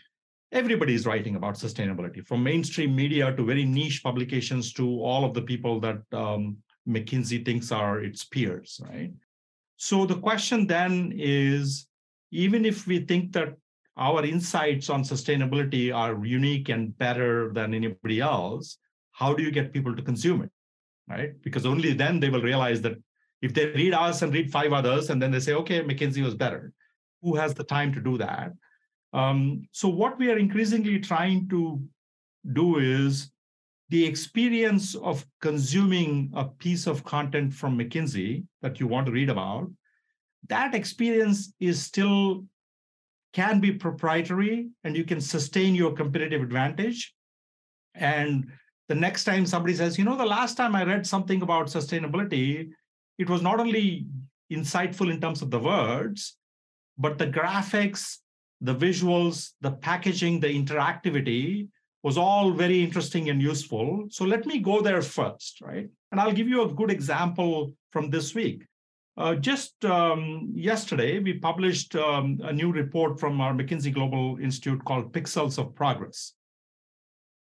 [0.51, 5.33] Everybody is writing about sustainability, from mainstream media to very niche publications to all of
[5.33, 9.12] the people that um, McKinsey thinks are its peers, right?
[9.77, 11.87] So the question then is
[12.31, 13.57] even if we think that
[13.97, 18.79] our insights on sustainability are unique and better than anybody else,
[19.12, 20.51] how do you get people to consume it?
[21.09, 21.40] right?
[21.42, 22.97] Because only then they will realize that
[23.40, 26.35] if they read us and read five others, and then they say, okay, McKinsey was
[26.35, 26.73] better.
[27.23, 28.53] Who has the time to do that?
[29.12, 31.83] Um, so what we are increasingly trying to
[32.53, 33.31] do is
[33.92, 39.28] the experience of consuming a piece of content from McKinsey that you want to read
[39.28, 39.70] about,
[40.48, 42.46] that experience is still
[43.35, 47.14] can be proprietary and you can sustain your competitive advantage.
[47.94, 48.46] And
[48.88, 52.70] the next time somebody says, you know, the last time I read something about sustainability,
[53.18, 54.07] it was not only
[54.50, 56.38] insightful in terms of the words,
[56.96, 58.20] but the graphics,
[58.62, 61.68] the visuals, the packaging, the interactivity
[62.03, 64.07] was all very interesting and useful.
[64.11, 65.88] So let me go there first, right?
[66.11, 68.65] And I'll give you a good example from this week.
[69.17, 74.85] Uh, just um, yesterday, we published um, a new report from our McKinsey Global Institute
[74.85, 76.33] called Pixels of Progress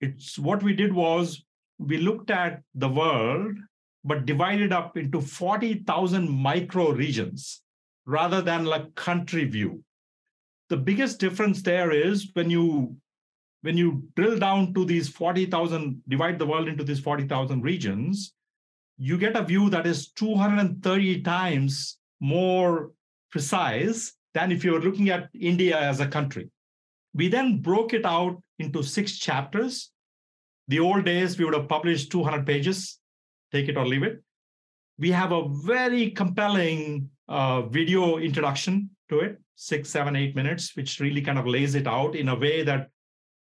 [0.00, 1.44] it's what we did was
[1.78, 3.56] we looked at the world
[4.02, 7.62] but divided up into 40,000 micro regions
[8.06, 9.82] rather than like country view
[10.68, 12.96] the biggest difference there is when you
[13.62, 18.32] when you drill down to these 40,000 divide the world into these 40,000 regions
[19.02, 22.92] you get a view that is 230 times more
[23.30, 26.50] precise than if you were looking at India as a country.
[27.14, 29.90] We then broke it out into six chapters.
[30.68, 32.98] The old days, we would have published 200 pages,
[33.50, 34.22] take it or leave it.
[34.98, 41.00] We have a very compelling uh, video introduction to it, six, seven, eight minutes, which
[41.00, 42.90] really kind of lays it out in a way that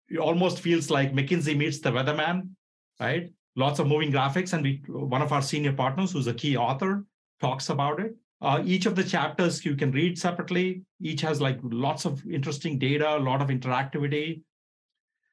[0.10, 2.50] it almost feels like McKinsey meets the weatherman,
[3.00, 3.32] right?
[3.56, 4.54] Lots of moving graphics.
[4.54, 7.06] And we, one of our senior partners, who's a key author,
[7.41, 8.15] talks about it.
[8.41, 10.84] Uh, each of the chapters you can read separately.
[11.02, 14.41] Each has like lots of interesting data, a lot of interactivity.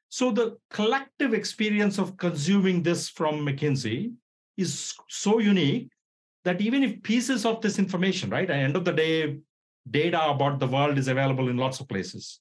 [0.09, 4.13] So the collective experience of consuming this from McKinsey
[4.57, 5.91] is so unique
[6.45, 9.39] that even if pieces of this information, right, at the end of the day,
[9.91, 12.41] data about the world is available in lots of places.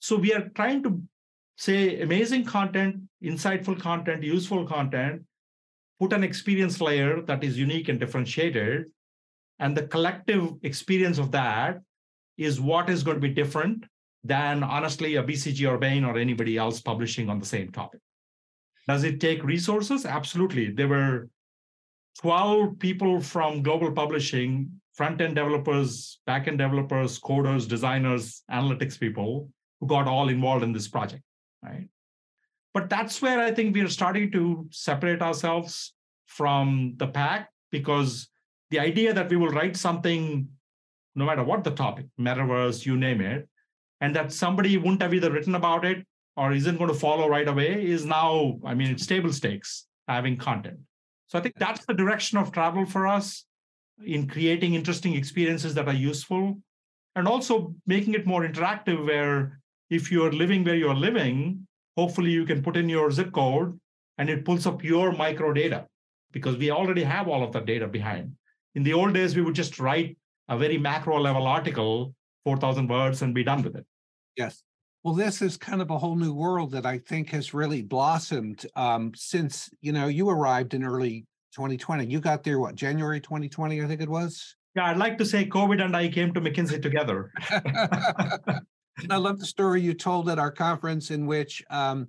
[0.00, 1.00] So we are trying to
[1.60, 5.22] say amazing content, insightful content, useful content,
[6.00, 8.86] put an experience layer that is unique and differentiated.
[9.58, 11.82] And the collective experience of that
[12.38, 13.84] is what is going to be different
[14.24, 18.00] than honestly a BCG or Bain or anybody else publishing on the same topic.
[18.88, 20.06] Does it take resources?
[20.06, 20.70] Absolutely.
[20.70, 21.28] There were
[22.22, 29.50] 12 people from global publishing, front end developers, back end developers, coders, designers, analytics people
[29.78, 31.22] who got all involved in this project,
[31.62, 31.88] right?
[32.72, 35.92] But that's where I think we are starting to separate ourselves
[36.26, 38.28] from the pack because
[38.70, 40.48] the idea that we will write something,
[41.14, 43.48] no matter what the topic, metaverse, you name it,
[44.00, 47.48] and that somebody wouldn't have either written about it or isn't going to follow right
[47.48, 50.78] away is now, I mean, it's table stakes having content.
[51.26, 53.44] So I think that's the direction of travel for us
[54.04, 56.58] in creating interesting experiences that are useful
[57.14, 59.59] and also making it more interactive where
[59.90, 63.78] if you're living where you're living, hopefully you can put in your zip code
[64.18, 65.86] and it pulls up your micro data
[66.32, 68.32] because we already have all of that data behind.
[68.76, 70.16] In the old days, we would just write
[70.48, 73.84] a very macro level article, 4,000 words, and be done with it.
[74.36, 74.62] Yes.
[75.02, 78.66] Well, this is kind of a whole new world that I think has really blossomed
[78.76, 82.06] um, since you know you arrived in early 2020.
[82.06, 84.56] You got there what January 2020, I think it was.
[84.76, 87.32] Yeah, I'd like to say COVID and I came to McKinsey together.
[89.10, 92.08] I love the story you told at our conference in which um,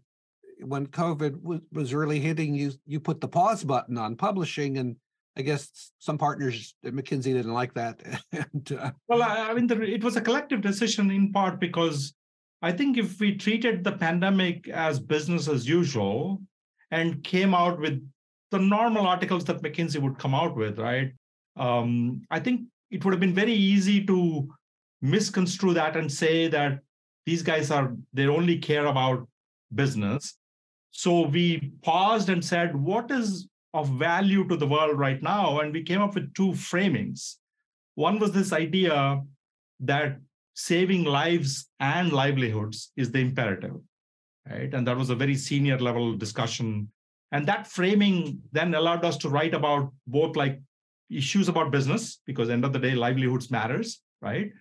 [0.61, 4.95] when COVID w- was really hitting you, you put the pause button on publishing, and
[5.37, 8.01] I guess some partners at McKinsey didn't like that.
[8.31, 12.13] and, uh, well, I, I mean, the, it was a collective decision in part because
[12.61, 16.41] I think if we treated the pandemic as business as usual
[16.91, 18.05] and came out with
[18.51, 21.13] the normal articles that McKinsey would come out with, right?
[21.55, 24.49] Um, I think it would have been very easy to
[25.01, 26.79] misconstrue that and say that
[27.25, 29.27] these guys are they only care about
[29.73, 30.37] business.
[30.91, 35.61] So we paused and said, what is of value to the world right now?
[35.61, 37.35] And we came up with two framings.
[37.95, 39.21] One was this idea
[39.79, 40.17] that
[40.53, 43.75] saving lives and livelihoods is the imperative
[44.49, 46.87] right and that was a very senior level discussion
[47.31, 50.59] and that framing then allowed us to write about both like
[51.09, 54.51] issues about business because end of the day livelihoods matters right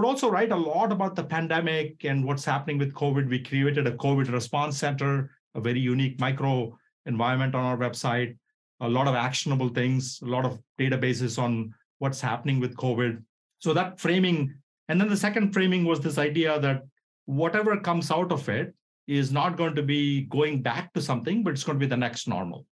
[0.00, 3.86] but also write a lot about the pandemic and what's happening with covid we created
[3.86, 8.36] a covid response center a very unique micro environment on our website
[8.80, 13.22] a lot of actionable things a lot of databases on what's happening with covid
[13.58, 14.54] so that framing
[14.88, 16.82] and then the second framing was this idea that
[17.26, 18.74] whatever comes out of it
[19.06, 21.96] is not going to be going back to something, but it's going to be the
[21.96, 22.66] next normal.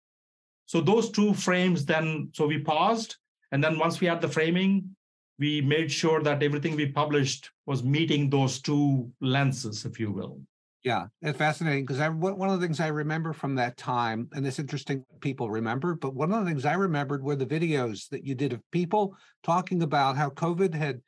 [0.65, 3.15] So those two frames then, so we paused.
[3.51, 4.95] And then once we had the framing,
[5.39, 10.39] we made sure that everything we published was meeting those two lenses, if you will.
[10.83, 14.59] Yeah, it's fascinating because one of the things I remember from that time, and it's
[14.59, 18.35] interesting people remember, but one of the things I remembered were the videos that you
[18.35, 21.01] did of people talking about how COVID had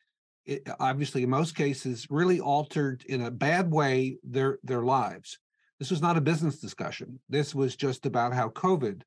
[0.49, 5.37] it, obviously in most cases really altered in a bad way their their lives
[5.77, 9.01] this was not a business discussion this was just about how covid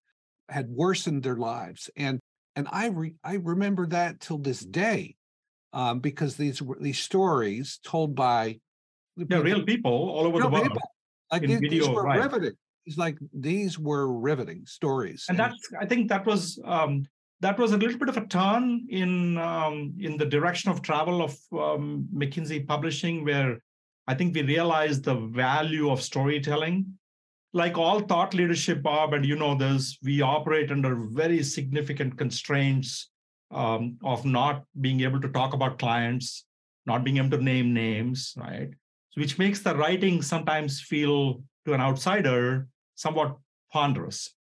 [0.49, 2.21] had worsened their lives and
[2.57, 5.17] and i re, i remember that till this day
[5.75, 8.59] um, because these were these stories told by
[9.17, 10.83] yeah, people, real people all over the world people.
[11.31, 12.19] like these, video, these were right.
[12.19, 12.53] riveting
[12.85, 17.05] it's like these were riveting stories and, and that's i think that was um,
[17.43, 21.21] that was a little bit of a turn in um, in the direction of travel
[21.21, 23.59] of um, McKinsey Publishing, where
[24.07, 26.87] I think we realized the value of storytelling.
[27.55, 33.11] Like all thought leadership, Bob, and you know this, we operate under very significant constraints
[33.51, 36.46] um, of not being able to talk about clients,
[36.87, 38.71] not being able to name names, right?
[39.15, 43.37] Which makes the writing sometimes feel to an outsider somewhat
[43.71, 44.35] ponderous.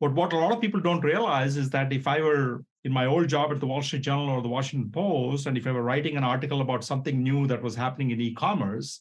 [0.00, 3.06] But what a lot of people don't realize is that if I were in my
[3.06, 5.82] old job at the Wall Street Journal or the Washington Post, and if I were
[5.82, 9.00] writing an article about something new that was happening in e commerce,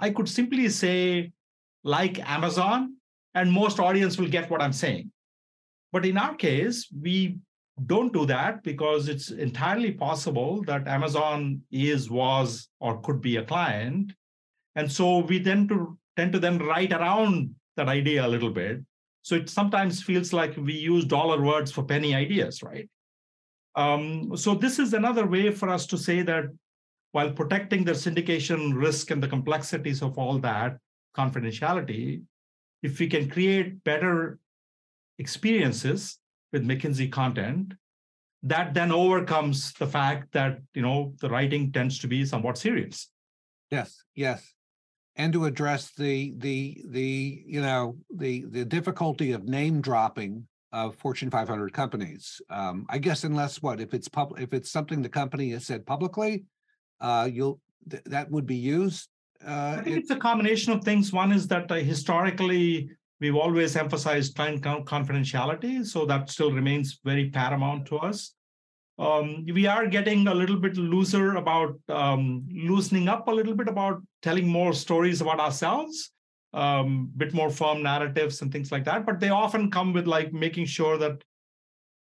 [0.00, 1.32] I could simply say,
[1.84, 2.96] like Amazon,
[3.34, 5.10] and most audience will get what I'm saying.
[5.92, 7.38] But in our case, we
[7.86, 13.44] don't do that because it's entirely possible that Amazon is, was, or could be a
[13.44, 14.12] client.
[14.74, 18.80] And so we tend to tend to then write around that idea a little bit
[19.24, 22.86] so it sometimes feels like we use dollar words for penny ideas, right?
[23.74, 26.44] Um, so this is another way for us to say that
[27.12, 30.76] while protecting the syndication risk and the complexities of all that
[31.16, 32.22] confidentiality,
[32.82, 34.38] if we can create better
[35.18, 36.18] experiences
[36.52, 37.74] with McKinsey content,
[38.42, 43.08] that then overcomes the fact that you know the writing tends to be somewhat serious.
[43.70, 44.54] Yes, yes,
[45.16, 50.96] and to address the the the you know the the difficulty of name dropping of
[50.96, 52.40] Fortune 500 companies.
[52.50, 55.86] Um, I guess unless what if it's public if it's something the company has said
[55.86, 56.44] publicly,
[57.00, 59.08] uh, you'll th- that would be used.
[59.46, 61.12] Uh, I think it, it's a combination of things.
[61.12, 62.90] One is that uh, historically
[63.20, 68.34] we've always emphasized client confidentiality, so that still remains very paramount to us.
[68.98, 73.68] Um, we are getting a little bit looser about um, loosening up a little bit
[73.68, 76.12] about telling more stories about ourselves
[76.54, 79.04] um, bit more firm narratives and things like that.
[79.04, 81.22] But they often come with like making sure that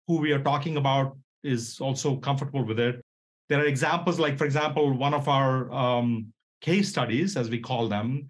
[0.08, 3.00] who we are talking about is also comfortable with it.
[3.48, 6.32] There are examples like, for example, one of our um,
[6.62, 8.26] case studies, as we call them,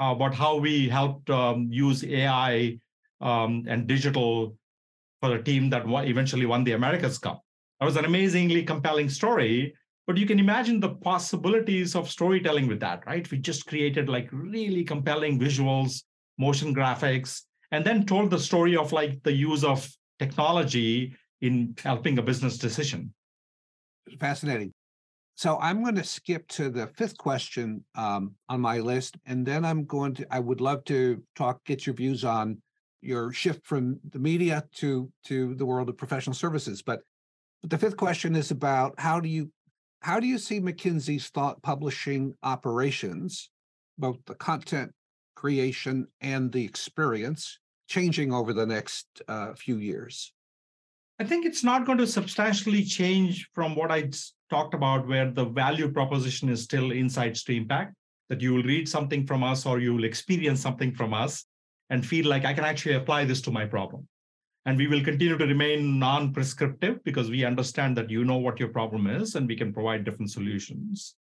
[0.00, 2.78] uh, about how we helped um, use AI
[3.20, 4.56] um, and digital
[5.20, 7.40] for a team that eventually won the America's Cup.
[7.78, 9.74] That was an amazingly compelling story
[10.06, 13.28] but you can imagine the possibilities of storytelling with that, right?
[13.30, 16.02] We just created like really compelling visuals,
[16.38, 22.18] motion graphics, and then told the story of like the use of technology in helping
[22.18, 23.14] a business decision.
[24.20, 24.72] Fascinating.
[25.36, 29.64] So I'm going to skip to the fifth question um, on my list, and then
[29.64, 30.26] I'm going to.
[30.30, 32.62] I would love to talk, get your views on
[33.00, 36.82] your shift from the media to to the world of professional services.
[36.82, 37.00] But
[37.62, 39.50] but the fifth question is about how do you
[40.00, 43.50] how do you see McKinsey's thought publishing operations,
[43.98, 44.92] both the content
[45.34, 47.58] creation and the experience,
[47.88, 50.32] changing over the next uh, few years?
[51.18, 54.10] I think it's not going to substantially change from what I
[54.54, 57.94] talked about, where the value proposition is still insights to impact,
[58.28, 61.44] that you will read something from us or you will experience something from us
[61.90, 64.06] and feel like I can actually apply this to my problem.
[64.66, 68.58] And we will continue to remain non prescriptive because we understand that you know what
[68.60, 71.16] your problem is and we can provide different solutions.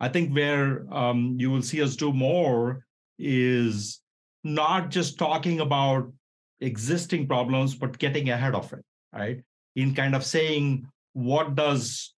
[0.00, 2.84] I think where um, you will see us do more
[3.18, 4.00] is
[4.44, 6.12] not just talking about
[6.60, 9.42] existing problems, but getting ahead of it, right?
[9.74, 12.14] In kind of saying, what does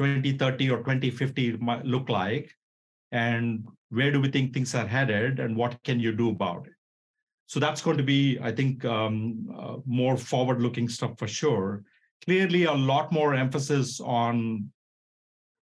[0.00, 2.56] 2030 or 2050 look like?
[3.12, 5.40] And where do we think things are headed?
[5.40, 6.72] And what can you do about it?
[7.46, 11.82] So that's going to be, I think, um, uh, more forward-looking stuff for sure.
[12.24, 14.70] Clearly, a lot more emphasis on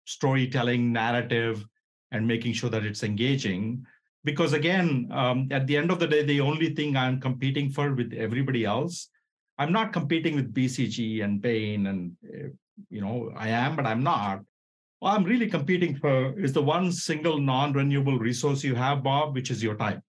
[0.05, 1.65] storytelling, narrative,
[2.11, 3.83] and making sure that it's engaging.
[4.23, 7.93] Because again, um, at the end of the day, the only thing I'm competing for
[7.95, 9.09] with everybody else,
[9.57, 12.49] I'm not competing with BCG and Bain, and uh,
[12.89, 14.41] you know, I am, but I'm not.
[14.99, 19.49] What I'm really competing for is the one single non-renewable resource you have, Bob, which
[19.49, 20.03] is your time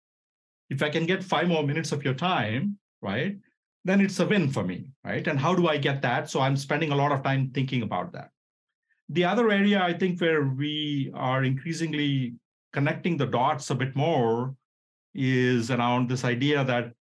[0.72, 3.36] if I can get five more minutes of your time, right,
[3.84, 5.26] then it's a win for me, right?
[5.26, 6.30] And how do I get that?
[6.30, 8.30] So I'm spending a lot of time thinking about that.
[9.10, 12.36] The other area I think where we are increasingly
[12.72, 14.54] connecting the dots a bit more
[15.14, 16.92] is around this idea that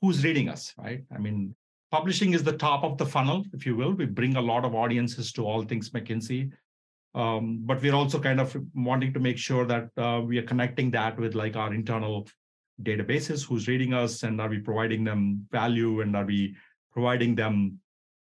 [0.00, 1.02] who's reading us, right?
[1.14, 1.54] I mean,
[1.94, 3.92] publishing is the top of the funnel, if you will.
[3.92, 6.50] We bring a lot of audiences to all things McKinsey.
[7.14, 10.90] Um, but we're also kind of wanting to make sure that uh, we are connecting
[10.90, 12.26] that with like our internal
[12.82, 16.56] databases, who's reading us, and are we providing them value, and are we
[16.92, 17.78] providing them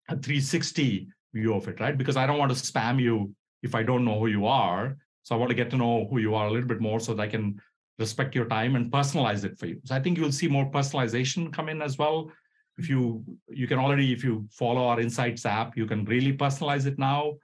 [0.08, 1.98] a 360 view of it, right?
[1.98, 4.96] Because I don't want to spam you if I don't know who you are.
[5.24, 7.12] So I want to get to know who you are a little bit more so
[7.12, 7.60] that I can
[7.98, 9.78] respect your time and personalize it for you.
[9.84, 12.30] So I think you'll see more personalization come in as well.
[12.78, 16.86] If you you can already, if you follow our Insights app, you can really personalize
[16.86, 17.34] it now.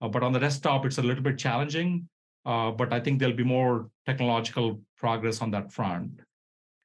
[0.00, 2.08] Uh, but on the desktop, it's a little bit challenging.
[2.46, 6.20] Uh, but I think there'll be more technological progress on that front.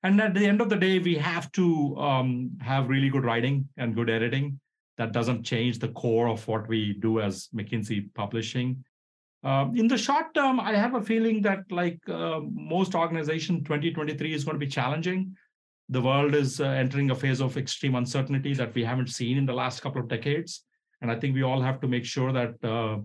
[0.04, 3.68] And at the end of the day, we have to um, have really good writing
[3.78, 4.60] and good editing.
[4.98, 8.84] That doesn't change the core of what we do as McKinsey Publishing.
[9.44, 14.34] Um, in the short term, I have a feeling that, like uh, most organizations, 2023
[14.34, 15.36] is going to be challenging.
[15.90, 19.46] The world is uh, entering a phase of extreme uncertainty that we haven't seen in
[19.46, 20.64] the last couple of decades.
[21.02, 23.00] And I think we all have to make sure that uh,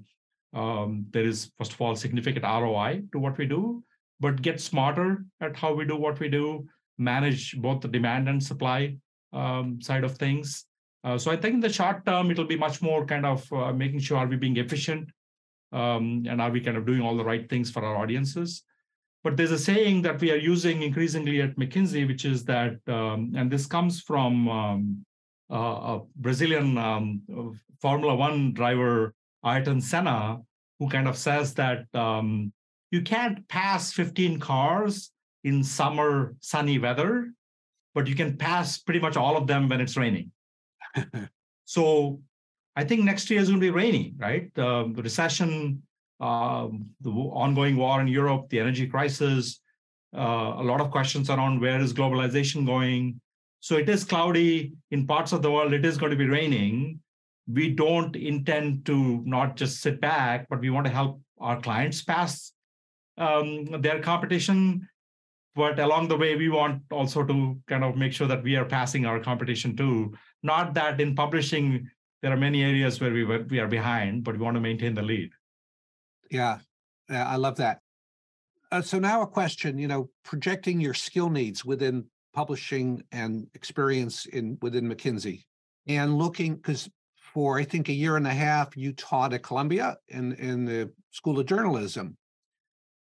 [0.59, 3.83] um, there is, first of all, significant ROI to what we do,
[4.21, 6.67] but get smarter at how we do what we do,
[6.99, 8.97] manage both the demand and supply
[9.33, 10.67] um, side of things.
[11.03, 13.73] Uh, so I think in the short term, it'll be much more kind of uh,
[13.73, 15.09] making sure are we being efficient
[15.73, 18.63] um, and are we kind of doing all the right things for our audiences.
[19.25, 23.33] But there's a saying that we are using increasingly at McKinsey, which is that, um,
[23.35, 25.07] and this comes from um,
[25.51, 27.23] uh, a Brazilian um,
[27.81, 30.41] Formula One driver, Ayrton Senna,
[30.79, 32.53] who kind of says that um,
[32.91, 35.11] you can't pass 15 cars
[35.43, 37.33] in summer sunny weather,
[37.95, 40.33] but you can pass pretty much all of them when it's raining.
[41.65, 42.21] so
[42.77, 44.55] I think next year is going to be rainy, right?
[44.55, 45.83] the recession,
[46.21, 49.61] um, the ongoing war in Europe, the energy crisis,
[50.17, 53.21] uh, a lot of questions around where is globalization going.
[53.61, 55.73] So it is cloudy in parts of the world.
[55.73, 57.01] It is going to be raining.
[57.49, 62.03] We don't intend to not just sit back, but we want to help our clients
[62.03, 62.53] pass
[63.19, 64.89] um, their competition.
[65.57, 68.65] But along the way, we want also to kind of make sure that we are
[68.65, 70.15] passing our competition too.
[70.43, 71.89] Not that in publishing
[72.23, 75.03] there are many areas where we we are behind, but we want to maintain the
[75.03, 75.31] lead.
[76.35, 76.59] Yeah,
[77.09, 77.79] yeah I love that.
[78.73, 84.27] Uh, so now a question, you know, projecting your skill needs within publishing and experience
[84.27, 85.45] in within McKinsey,
[85.87, 89.97] and looking because for I think a year and a half you taught at Columbia
[90.09, 92.17] in in the School of Journalism.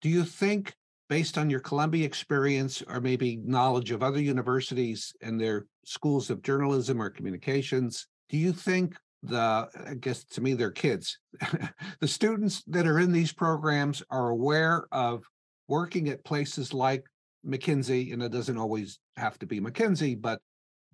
[0.02, 0.72] Do you think,
[1.08, 6.42] based on your Columbia experience or maybe knowledge of other universities and their schools of
[6.42, 11.18] journalism or communications, do you think the I guess to me they're kids.
[12.00, 15.24] the students that are in these programs are aware of
[15.68, 17.04] working at places like
[17.46, 20.40] McKinsey, and it doesn't always have to be McKinsey, but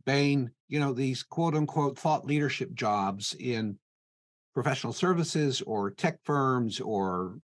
[0.04, 3.78] Bain, you know, these quote unquote thought leadership jobs in
[4.54, 7.38] professional services or tech firms or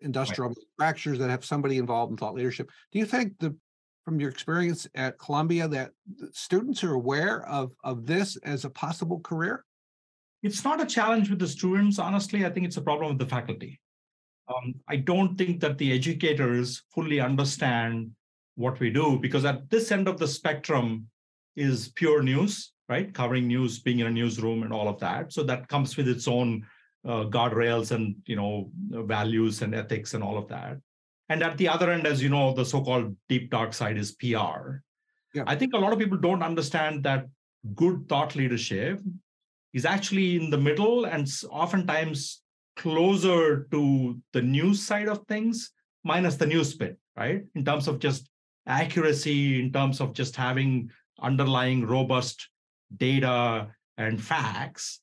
[0.00, 0.58] industrial right.
[0.78, 2.70] manufacturers that have somebody involved in thought leadership.
[2.92, 3.56] Do you think the
[4.04, 5.92] from your experience at Columbia that
[6.32, 9.64] students are aware of of this as a possible career?
[10.44, 12.44] It's not a challenge with the students, honestly.
[12.44, 13.80] I think it's a problem with the faculty.
[14.46, 18.10] Um, I don't think that the educators fully understand
[18.54, 21.06] what we do because at this end of the spectrum
[21.56, 23.12] is pure news, right?
[23.14, 25.32] Covering news, being in a newsroom, and all of that.
[25.32, 26.66] So that comes with its own
[27.06, 30.76] uh, guardrails and you know values and ethics and all of that.
[31.30, 34.82] And at the other end, as you know, the so-called deep dark side is PR.
[35.32, 35.44] Yeah.
[35.46, 37.28] I think a lot of people don't understand that
[37.74, 39.00] good thought leadership
[39.74, 42.42] is actually in the middle and oftentimes
[42.76, 45.72] closer to the news side of things,
[46.04, 47.42] minus the news bit, right?
[47.54, 48.30] In terms of just
[48.66, 52.48] accuracy, in terms of just having underlying robust
[52.96, 53.68] data
[53.98, 55.00] and facts.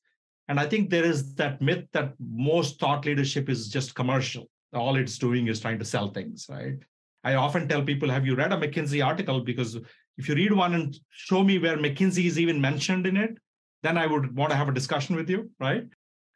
[0.48, 4.48] And I think there is that myth that most thought leadership is just commercial.
[4.74, 6.78] All it's doing is trying to sell things, right?
[7.24, 9.40] I often tell people, have you read a McKinsey article?
[9.40, 9.78] Because
[10.18, 13.36] if you read one and show me where McKinsey is even mentioned in it,
[13.82, 15.86] then I would want to have a discussion with you, right?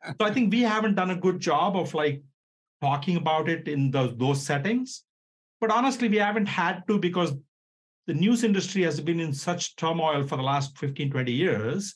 [0.04, 2.22] so I think we haven't done a good job of like
[2.80, 5.04] talking about it in the, those settings.
[5.60, 7.32] But honestly, we haven't had to because
[8.06, 11.94] the news industry has been in such turmoil for the last 15, 20 years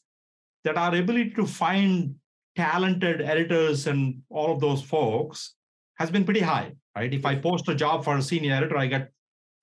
[0.65, 2.15] that our ability to find
[2.57, 5.55] talented editors and all of those folks
[5.99, 7.13] has been pretty high, right?
[7.13, 9.13] If I post a job for a senior editor, I get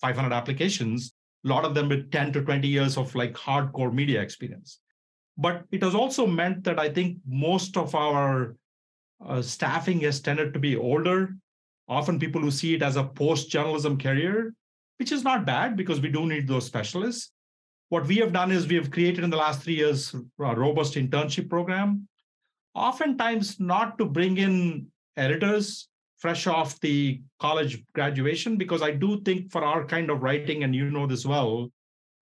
[0.01, 1.13] 500 applications,
[1.45, 4.79] a lot of them with 10 to 20 years of like hardcore media experience.
[5.37, 8.55] But it has also meant that I think most of our
[9.23, 11.35] uh, staffing has tended to be older,
[11.87, 14.53] often people who see it as a post journalism career,
[14.97, 17.31] which is not bad because we do need those specialists.
[17.89, 20.95] What we have done is we have created in the last three years a robust
[20.95, 22.07] internship program,
[22.73, 29.51] oftentimes not to bring in editors fresh off the college graduation, because I do think
[29.51, 31.71] for our kind of writing, and you know this well,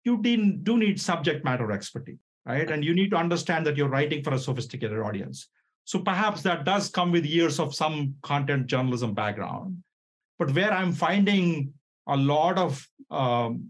[0.04, 2.72] you do need subject matter expertise right?
[2.72, 5.50] And you need to understand that you're writing for a sophisticated audience.
[5.84, 9.78] So perhaps that does come with years of some content journalism background.
[10.40, 11.74] But where I'm finding
[12.08, 13.70] a lot of um,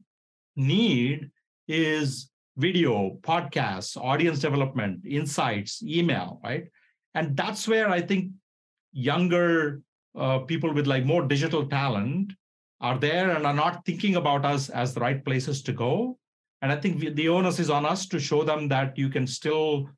[0.55, 1.31] need
[1.67, 6.65] is video, podcasts, audience development, insights, email, right?
[7.15, 8.31] And that's where I think
[8.91, 9.81] younger
[10.17, 12.33] uh, people with like more digital talent
[12.81, 16.17] are there and are not thinking about us as the right places to go
[16.61, 19.27] and I think we, the onus is on us to show them that you can
[19.27, 19.89] still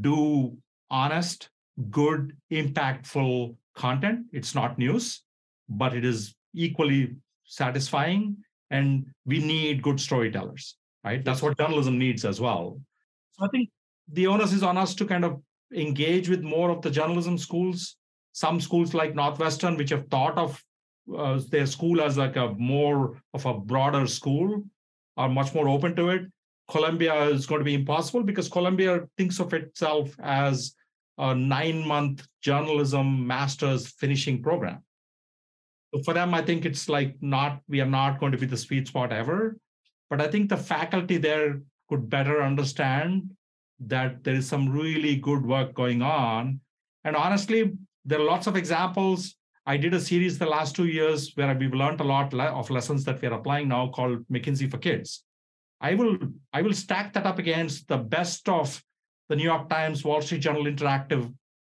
[0.00, 0.56] do
[0.90, 1.48] honest,
[1.90, 4.26] good, impactful content.
[4.32, 5.22] It's not news,
[5.68, 8.36] but it is equally satisfying.
[8.70, 11.24] And we need good storytellers, right?
[11.24, 12.80] That's what journalism needs as well.
[13.32, 13.70] So I think
[14.12, 15.40] the onus is on us to kind of
[15.72, 17.96] engage with more of the journalism schools.
[18.32, 20.60] Some schools like Northwestern, which have thought of
[21.16, 24.64] uh, their school as like a more of a broader school,
[25.16, 26.22] are much more open to it.
[26.70, 30.74] Columbia is going to be impossible because Columbia thinks of itself as
[31.18, 34.82] a nine month journalism master's finishing program.
[35.94, 38.56] So for them, I think it's like not, we are not going to be the
[38.56, 39.56] sweet spot ever.
[40.10, 43.30] But I think the faculty there could better understand
[43.80, 46.60] that there is some really good work going on.
[47.04, 47.72] And honestly,
[48.04, 49.36] there are lots of examples.
[49.66, 53.04] I did a series the last two years where we've learned a lot of lessons
[53.04, 55.24] that we're applying now called McKinsey for Kids.
[55.80, 56.18] I will
[56.52, 58.82] I will stack that up against the best of
[59.28, 61.32] the New York Times, Wall Street Journal interactive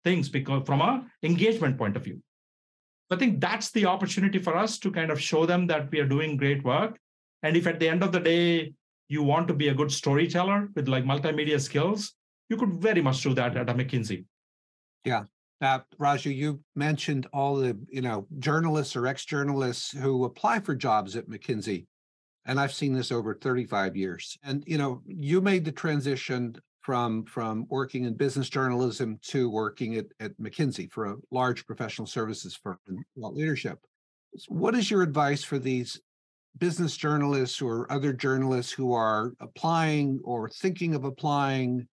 [0.03, 2.23] things because from a engagement point of view.
[3.11, 6.07] I think that's the opportunity for us to kind of show them that we are
[6.07, 6.99] doing great work.
[7.43, 8.73] And if at the end of the day
[9.09, 12.15] you want to be a good storyteller with like multimedia skills,
[12.49, 14.25] you could very much do that at a McKinsey.
[15.05, 15.25] Yeah.
[15.65, 21.17] Uh, Raju, you mentioned all the you know journalists or ex-journalists who apply for jobs
[21.17, 21.87] at McKinsey,
[22.45, 24.37] and I've seen this over 35 years.
[24.43, 29.97] And you know, you made the transition from from working in business journalism to working
[29.97, 33.79] at, at McKinsey for a large professional services firm in leadership.
[34.49, 35.99] What is your advice for these
[36.59, 41.89] business journalists or other journalists who are applying or thinking of applying,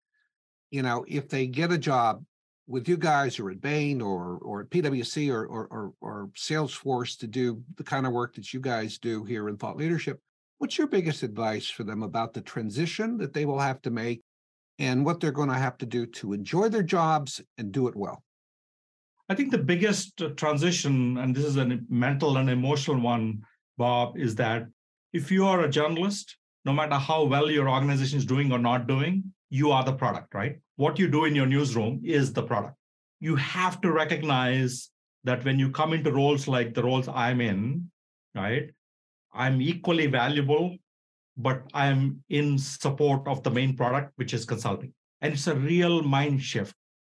[0.71, 2.23] you know, if they get a job
[2.69, 7.17] with you guys or at Bain or or at PwC or, or or or Salesforce
[7.17, 10.19] to do the kind of work that you guys do here in thought leadership,
[10.59, 14.21] what's your biggest advice for them about the transition that they will have to make
[14.77, 17.95] and what they're going to have to do to enjoy their jobs and do it
[17.95, 18.23] well?
[19.27, 23.41] I think the biggest uh, transition, and this is a mental and emotional one,
[23.77, 24.67] Bob, is that
[25.11, 28.87] if you are a journalist, no matter how well your organization is doing or not
[28.87, 30.59] doing, you are the product, right?
[30.75, 32.75] What you do in your newsroom is the product.
[33.19, 34.89] You have to recognize
[35.23, 37.91] that when you come into roles like the roles I'm in,
[38.35, 38.69] right?
[39.33, 40.77] I'm equally valuable,
[41.37, 44.93] but I'm in support of the main product, which is consulting.
[45.21, 46.75] And it's a real mind shift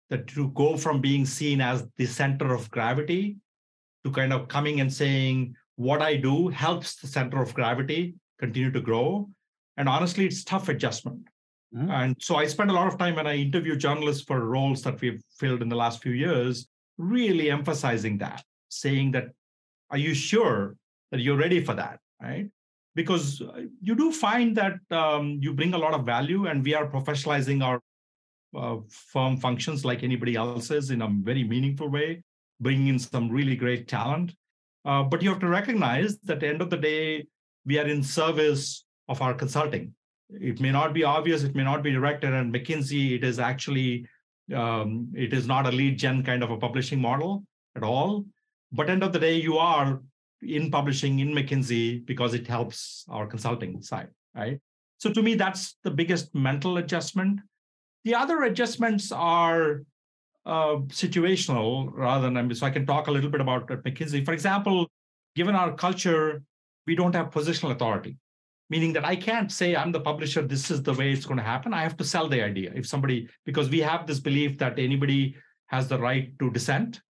[0.09, 3.38] that to go from being seen as the center of gravity
[4.03, 8.71] to kind of coming and saying, what I do helps the center of gravity continue
[8.71, 9.29] to grow.
[9.77, 11.27] And honestly, it's tough adjustment.
[11.76, 11.89] Mm-hmm.
[11.89, 14.99] And so I spend a lot of time when I interview journalists for roles that
[14.99, 16.67] we've filled in the last few years,
[16.97, 19.30] really emphasizing that, saying that,
[19.89, 20.76] are you sure
[21.11, 21.99] that you're ready for that?
[22.22, 22.49] Right.
[22.93, 26.74] Because uh, you do find that um, you bring a lot of value, and we
[26.76, 27.80] are professionalizing our
[28.55, 32.22] uh, firm functions like anybody else's in a very meaningful way,
[32.59, 34.36] bringing in some really great talent.
[34.84, 37.26] Uh, but you have to recognize that at the end of the day,
[37.65, 39.93] we are in service of our consulting.
[40.34, 44.05] It may not be obvious, it may not be directed, and McKinsey, it is actually
[44.53, 47.43] um, it is not a lead gen kind of a publishing model
[47.75, 48.25] at all.
[48.71, 50.01] But end of the day, you are
[50.41, 54.59] in publishing in McKinsey because it helps our consulting side, right?
[54.97, 57.41] So to me, that's the biggest mental adjustment.
[58.03, 59.84] The other adjustments are
[60.45, 64.25] uh, situational rather than so I can talk a little bit about McKinsey.
[64.25, 64.89] For example,
[65.36, 66.43] given our culture,
[66.88, 68.17] we don't have positional authority,
[68.72, 71.43] meaning that I can't say I'm the publisher, this is the way it's going to
[71.43, 71.74] happen.
[71.74, 72.72] I have to sell the idea.
[72.74, 75.36] If somebody, because we have this belief that anybody
[75.67, 77.01] has the right to dissent,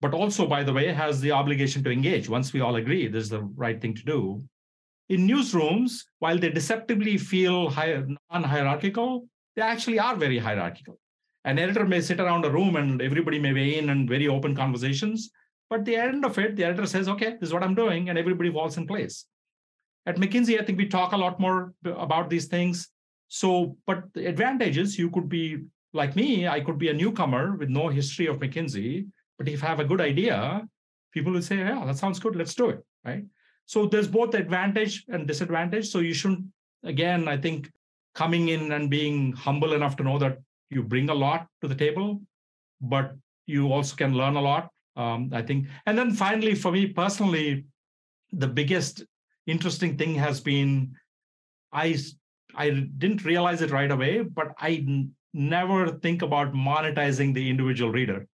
[0.00, 3.24] but also, by the way, has the obligation to engage once we all agree this
[3.24, 4.42] is the right thing to do.
[5.10, 10.98] In newsrooms, while they deceptively feel non hierarchical, they actually are very hierarchical
[11.44, 14.56] an editor may sit around a room and everybody may weigh in and very open
[14.56, 15.30] conversations.
[15.68, 18.08] But at the end of it, the editor says, okay, this is what I'm doing,
[18.08, 19.26] and everybody falls in place.
[20.06, 22.88] At McKinsey, I think we talk a lot more about these things.
[23.28, 25.58] So, but the advantage is you could be
[25.92, 29.06] like me, I could be a newcomer with no history of McKinsey.
[29.38, 30.62] But if I have a good idea,
[31.12, 32.84] people will say, yeah, that sounds good, let's do it.
[33.04, 33.24] Right.
[33.66, 35.88] So there's both advantage and disadvantage.
[35.88, 36.44] So you shouldn't,
[36.84, 37.70] again, I think
[38.14, 40.38] coming in and being humble enough to know that
[40.70, 42.20] you bring a lot to the table,
[42.80, 44.70] but you also can learn a lot.
[44.96, 45.66] Um, I think.
[45.86, 47.64] And then finally, for me personally,
[48.32, 49.02] the biggest
[49.46, 50.94] interesting thing has been
[51.72, 51.96] I
[52.54, 57.90] I didn't realize it right away, but I n- never think about monetizing the individual
[57.90, 58.26] reader.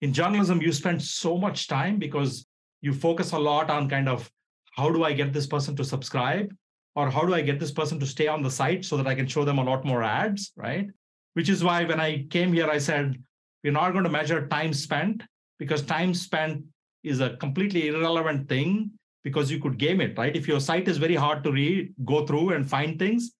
[0.00, 2.46] In journalism, you spend so much time because
[2.82, 4.30] you focus a lot on kind of
[4.76, 6.54] how do I get this person to subscribe
[6.94, 9.14] or how do I get this person to stay on the site so that I
[9.14, 10.88] can show them a lot more ads, right?
[11.36, 13.22] which is why when I came here, I said,
[13.62, 15.22] we're not going to measure time spent
[15.58, 16.64] because time spent
[17.04, 18.90] is a completely irrelevant thing
[19.26, 20.36] because you could game it, right?
[20.36, 23.32] If your site is very hard to read, go through and find things,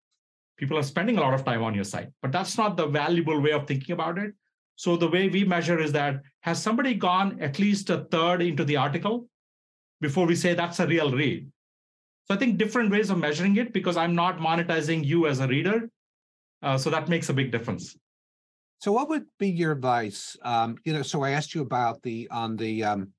[0.57, 2.09] people are spending a lot of time on your site.
[2.23, 4.33] But that's not the valuable way of thinking about it.
[4.75, 8.65] So the way we measure is that has somebody gone at least a third into
[8.65, 9.29] the article
[10.01, 11.47] before we say that's a real read?
[12.25, 15.47] So I think different ways of measuring it because I'm not monetizing you as a
[15.47, 15.89] reader.
[16.65, 17.97] Uh, so that makes a big difference.
[18.81, 20.37] So, what would be your advice?
[20.43, 23.13] Um, you know, so I asked you about the on the um,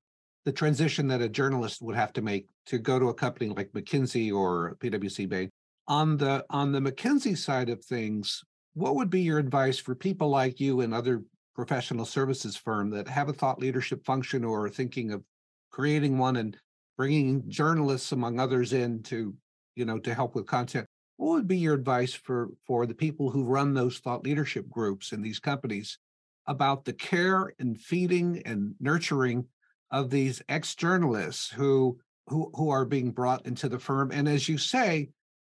[0.48, 3.72] the transition that a journalist would have to make to go to a company like
[3.72, 5.50] McKinsey or PwC Bain.
[5.88, 8.42] On the on the McKinsey side of things,
[8.74, 11.22] what would be your advice for people like you and other
[11.54, 15.24] professional services firm that have a thought leadership function or are thinking of
[15.70, 16.56] creating one and
[16.96, 19.34] bringing journalists among others in to
[19.74, 23.30] you know to help with content what would be your advice for for the people
[23.30, 25.98] who run those thought leadership groups in these companies
[26.46, 29.44] about the care and feeding and nurturing
[29.90, 31.98] of these ex-journalists who
[32.28, 35.08] who who are being brought into the firm and as you say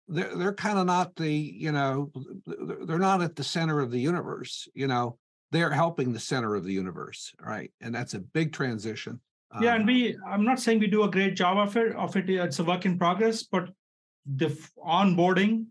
[0.09, 2.11] they're they're kind of not the you know
[2.87, 5.19] they're not at the center of the universe you know
[5.51, 9.21] they're helping the center of the universe right and that's a big transition
[9.61, 12.17] yeah and um, we i'm not saying we do a great job of it of
[12.17, 13.69] it it's a work in progress but
[14.37, 14.49] the
[14.87, 15.65] onboarding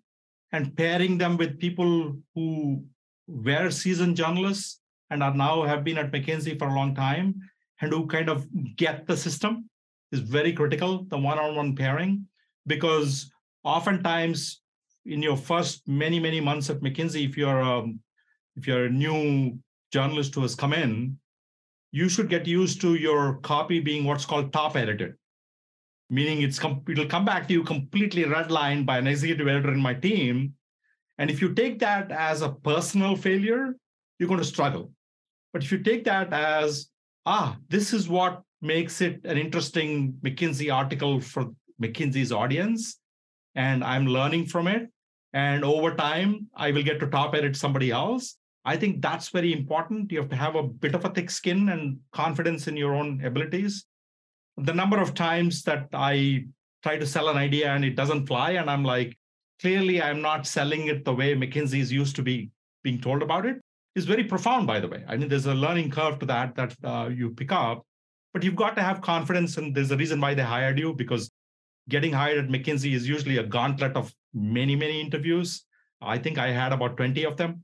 [0.51, 2.83] and pairing them with people who
[3.27, 4.79] were seasoned journalists
[5.09, 7.35] and are now have been at mckinsey for a long time
[7.81, 9.69] and who kind of get the system
[10.11, 12.25] is very critical the one-on-one pairing
[12.65, 13.31] because
[13.63, 14.61] oftentimes
[15.05, 17.83] in your first many many months at mckinsey if you're a,
[18.55, 19.57] if you're a new
[19.91, 21.17] journalist who has come in
[21.91, 25.15] you should get used to your copy being what's called top edited.
[26.09, 29.79] Meaning it's com- it'll come back to you completely redlined by an executive editor in
[29.79, 30.53] my team.
[31.17, 33.75] And if you take that as a personal failure
[34.19, 34.91] you're going to struggle.
[35.53, 36.87] But if you take that as
[37.25, 41.47] ah this is what makes it an interesting mckinsey article for
[41.81, 42.99] mckinsey's audience
[43.55, 44.89] and i'm learning from it
[45.33, 48.37] and over time i will get to top edit somebody else
[48.67, 50.11] I think that's very important.
[50.11, 53.23] You have to have a bit of a thick skin and confidence in your own
[53.23, 53.85] abilities.
[54.57, 56.47] The number of times that I
[56.83, 59.17] try to sell an idea and it doesn't fly, and I'm like,
[59.61, 62.49] clearly I'm not selling it the way McKinsey is used to be
[62.83, 63.55] being told about it,
[63.95, 65.01] is very profound, by the way.
[65.07, 67.85] I mean, there's a learning curve to that that uh, you pick up,
[68.37, 69.57] but you've got to have confidence.
[69.57, 71.31] And there's a reason why they hired you because
[71.89, 75.65] getting hired at McKinsey is usually a gauntlet of many, many interviews.
[76.03, 77.63] I think I had about 20 of them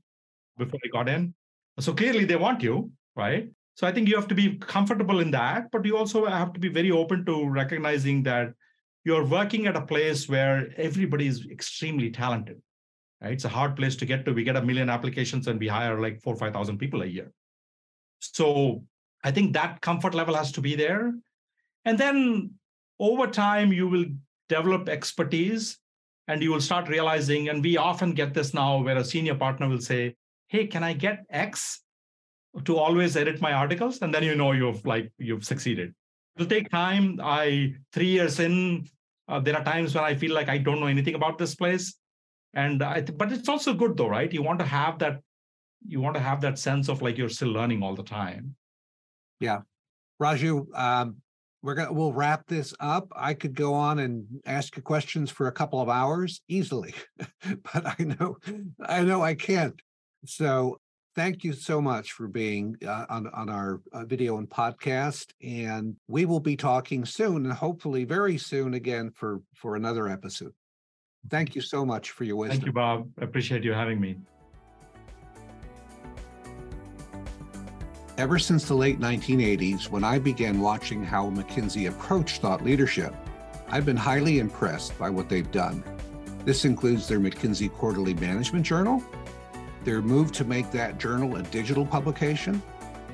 [0.58, 1.32] before I got in.
[1.78, 3.48] So clearly they want you, right?
[3.76, 6.58] So I think you have to be comfortable in that, but you also have to
[6.58, 8.52] be very open to recognizing that
[9.04, 12.60] you're working at a place where everybody is extremely talented.
[13.22, 13.34] Right?
[13.34, 14.32] It's a hard place to get to.
[14.32, 17.30] We get a million applications and we hire like four, 5,000 people a year.
[18.18, 18.82] So
[19.24, 21.12] I think that comfort level has to be there.
[21.86, 22.52] And then
[23.00, 24.04] over time, you will
[24.48, 25.78] develop expertise
[26.28, 29.68] and you will start realizing, and we often get this now where a senior partner
[29.68, 30.14] will say,
[30.48, 31.80] hey, can I get X
[32.64, 34.00] to always edit my articles?
[34.00, 35.94] And then you know you've like you've succeeded.
[36.36, 37.20] It'll take time.
[37.22, 38.86] I three years in,
[39.28, 41.94] uh, there are times when I feel like I don't know anything about this place,
[42.54, 43.00] and I.
[43.00, 44.32] Th- but it's also good though, right?
[44.32, 45.20] You want to have that.
[45.86, 48.54] You want to have that sense of like you're still learning all the time.
[49.44, 49.60] Yeah,
[50.20, 51.16] Raju, um,
[51.62, 53.08] we're gonna we'll wrap this up.
[53.14, 57.84] I could go on and ask you questions for a couple of hours easily, but
[57.86, 58.36] I know
[58.84, 59.80] I know I can't.
[60.26, 60.78] So
[61.14, 65.32] thank you so much for being uh, on, on our uh, video and podcast.
[65.42, 70.52] And we will be talking soon and hopefully very soon again for, for another episode.
[71.30, 72.58] Thank you so much for your wisdom.
[72.58, 73.08] Thank you, Bob.
[73.20, 74.16] Appreciate you having me.
[78.16, 83.12] Ever since the late 1980s, when I began watching how McKinsey approached thought leadership,
[83.68, 85.82] I've been highly impressed by what they've done.
[86.44, 89.02] This includes their McKinsey Quarterly Management Journal,
[89.82, 92.62] their move to make that journal a digital publication,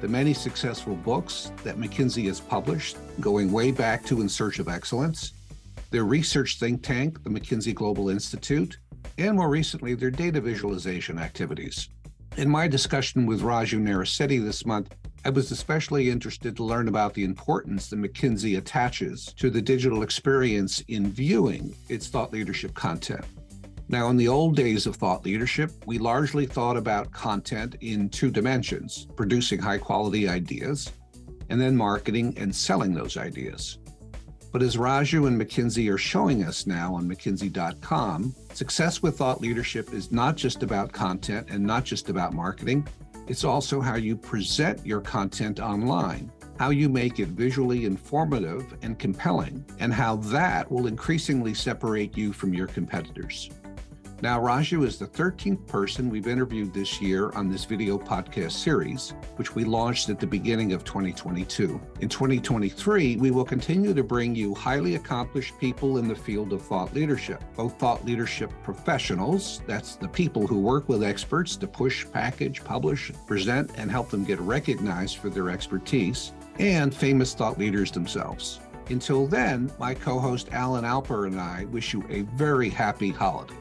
[0.03, 4.69] the many successful books that McKinsey has published, going way back to In Search of
[4.69, 5.33] Excellence,
[5.91, 8.77] their research think tank, the McKinsey Global Institute,
[9.17, 11.89] and more recently, their data visualization activities.
[12.41, 14.95] In my discussion with Raju Narisetty this month,
[15.27, 20.03] I was especially interested to learn about the importance that McKinsey attaches to the digital
[20.03, 23.27] experience in viewing its thought leadership content.
[23.91, 28.31] Now, in the old days of thought leadership, we largely thought about content in two
[28.31, 30.91] dimensions producing high quality ideas,
[31.51, 33.81] and then marketing and selling those ideas.
[34.53, 39.93] But as Raju and McKinsey are showing us now on McKinsey.com, success with thought leadership
[39.93, 42.87] is not just about content and not just about marketing.
[43.29, 48.99] It's also how you present your content online, how you make it visually informative and
[48.99, 53.51] compelling, and how that will increasingly separate you from your competitors.
[54.23, 59.15] Now, Raju is the 13th person we've interviewed this year on this video podcast series,
[59.37, 61.81] which we launched at the beginning of 2022.
[62.01, 66.61] In 2023, we will continue to bring you highly accomplished people in the field of
[66.61, 72.05] thought leadership, both thought leadership professionals, that's the people who work with experts to push,
[72.13, 77.91] package, publish, present, and help them get recognized for their expertise, and famous thought leaders
[77.91, 78.61] themselves.
[78.91, 83.55] Until then, my co host Alan Alper and I wish you a very happy holiday.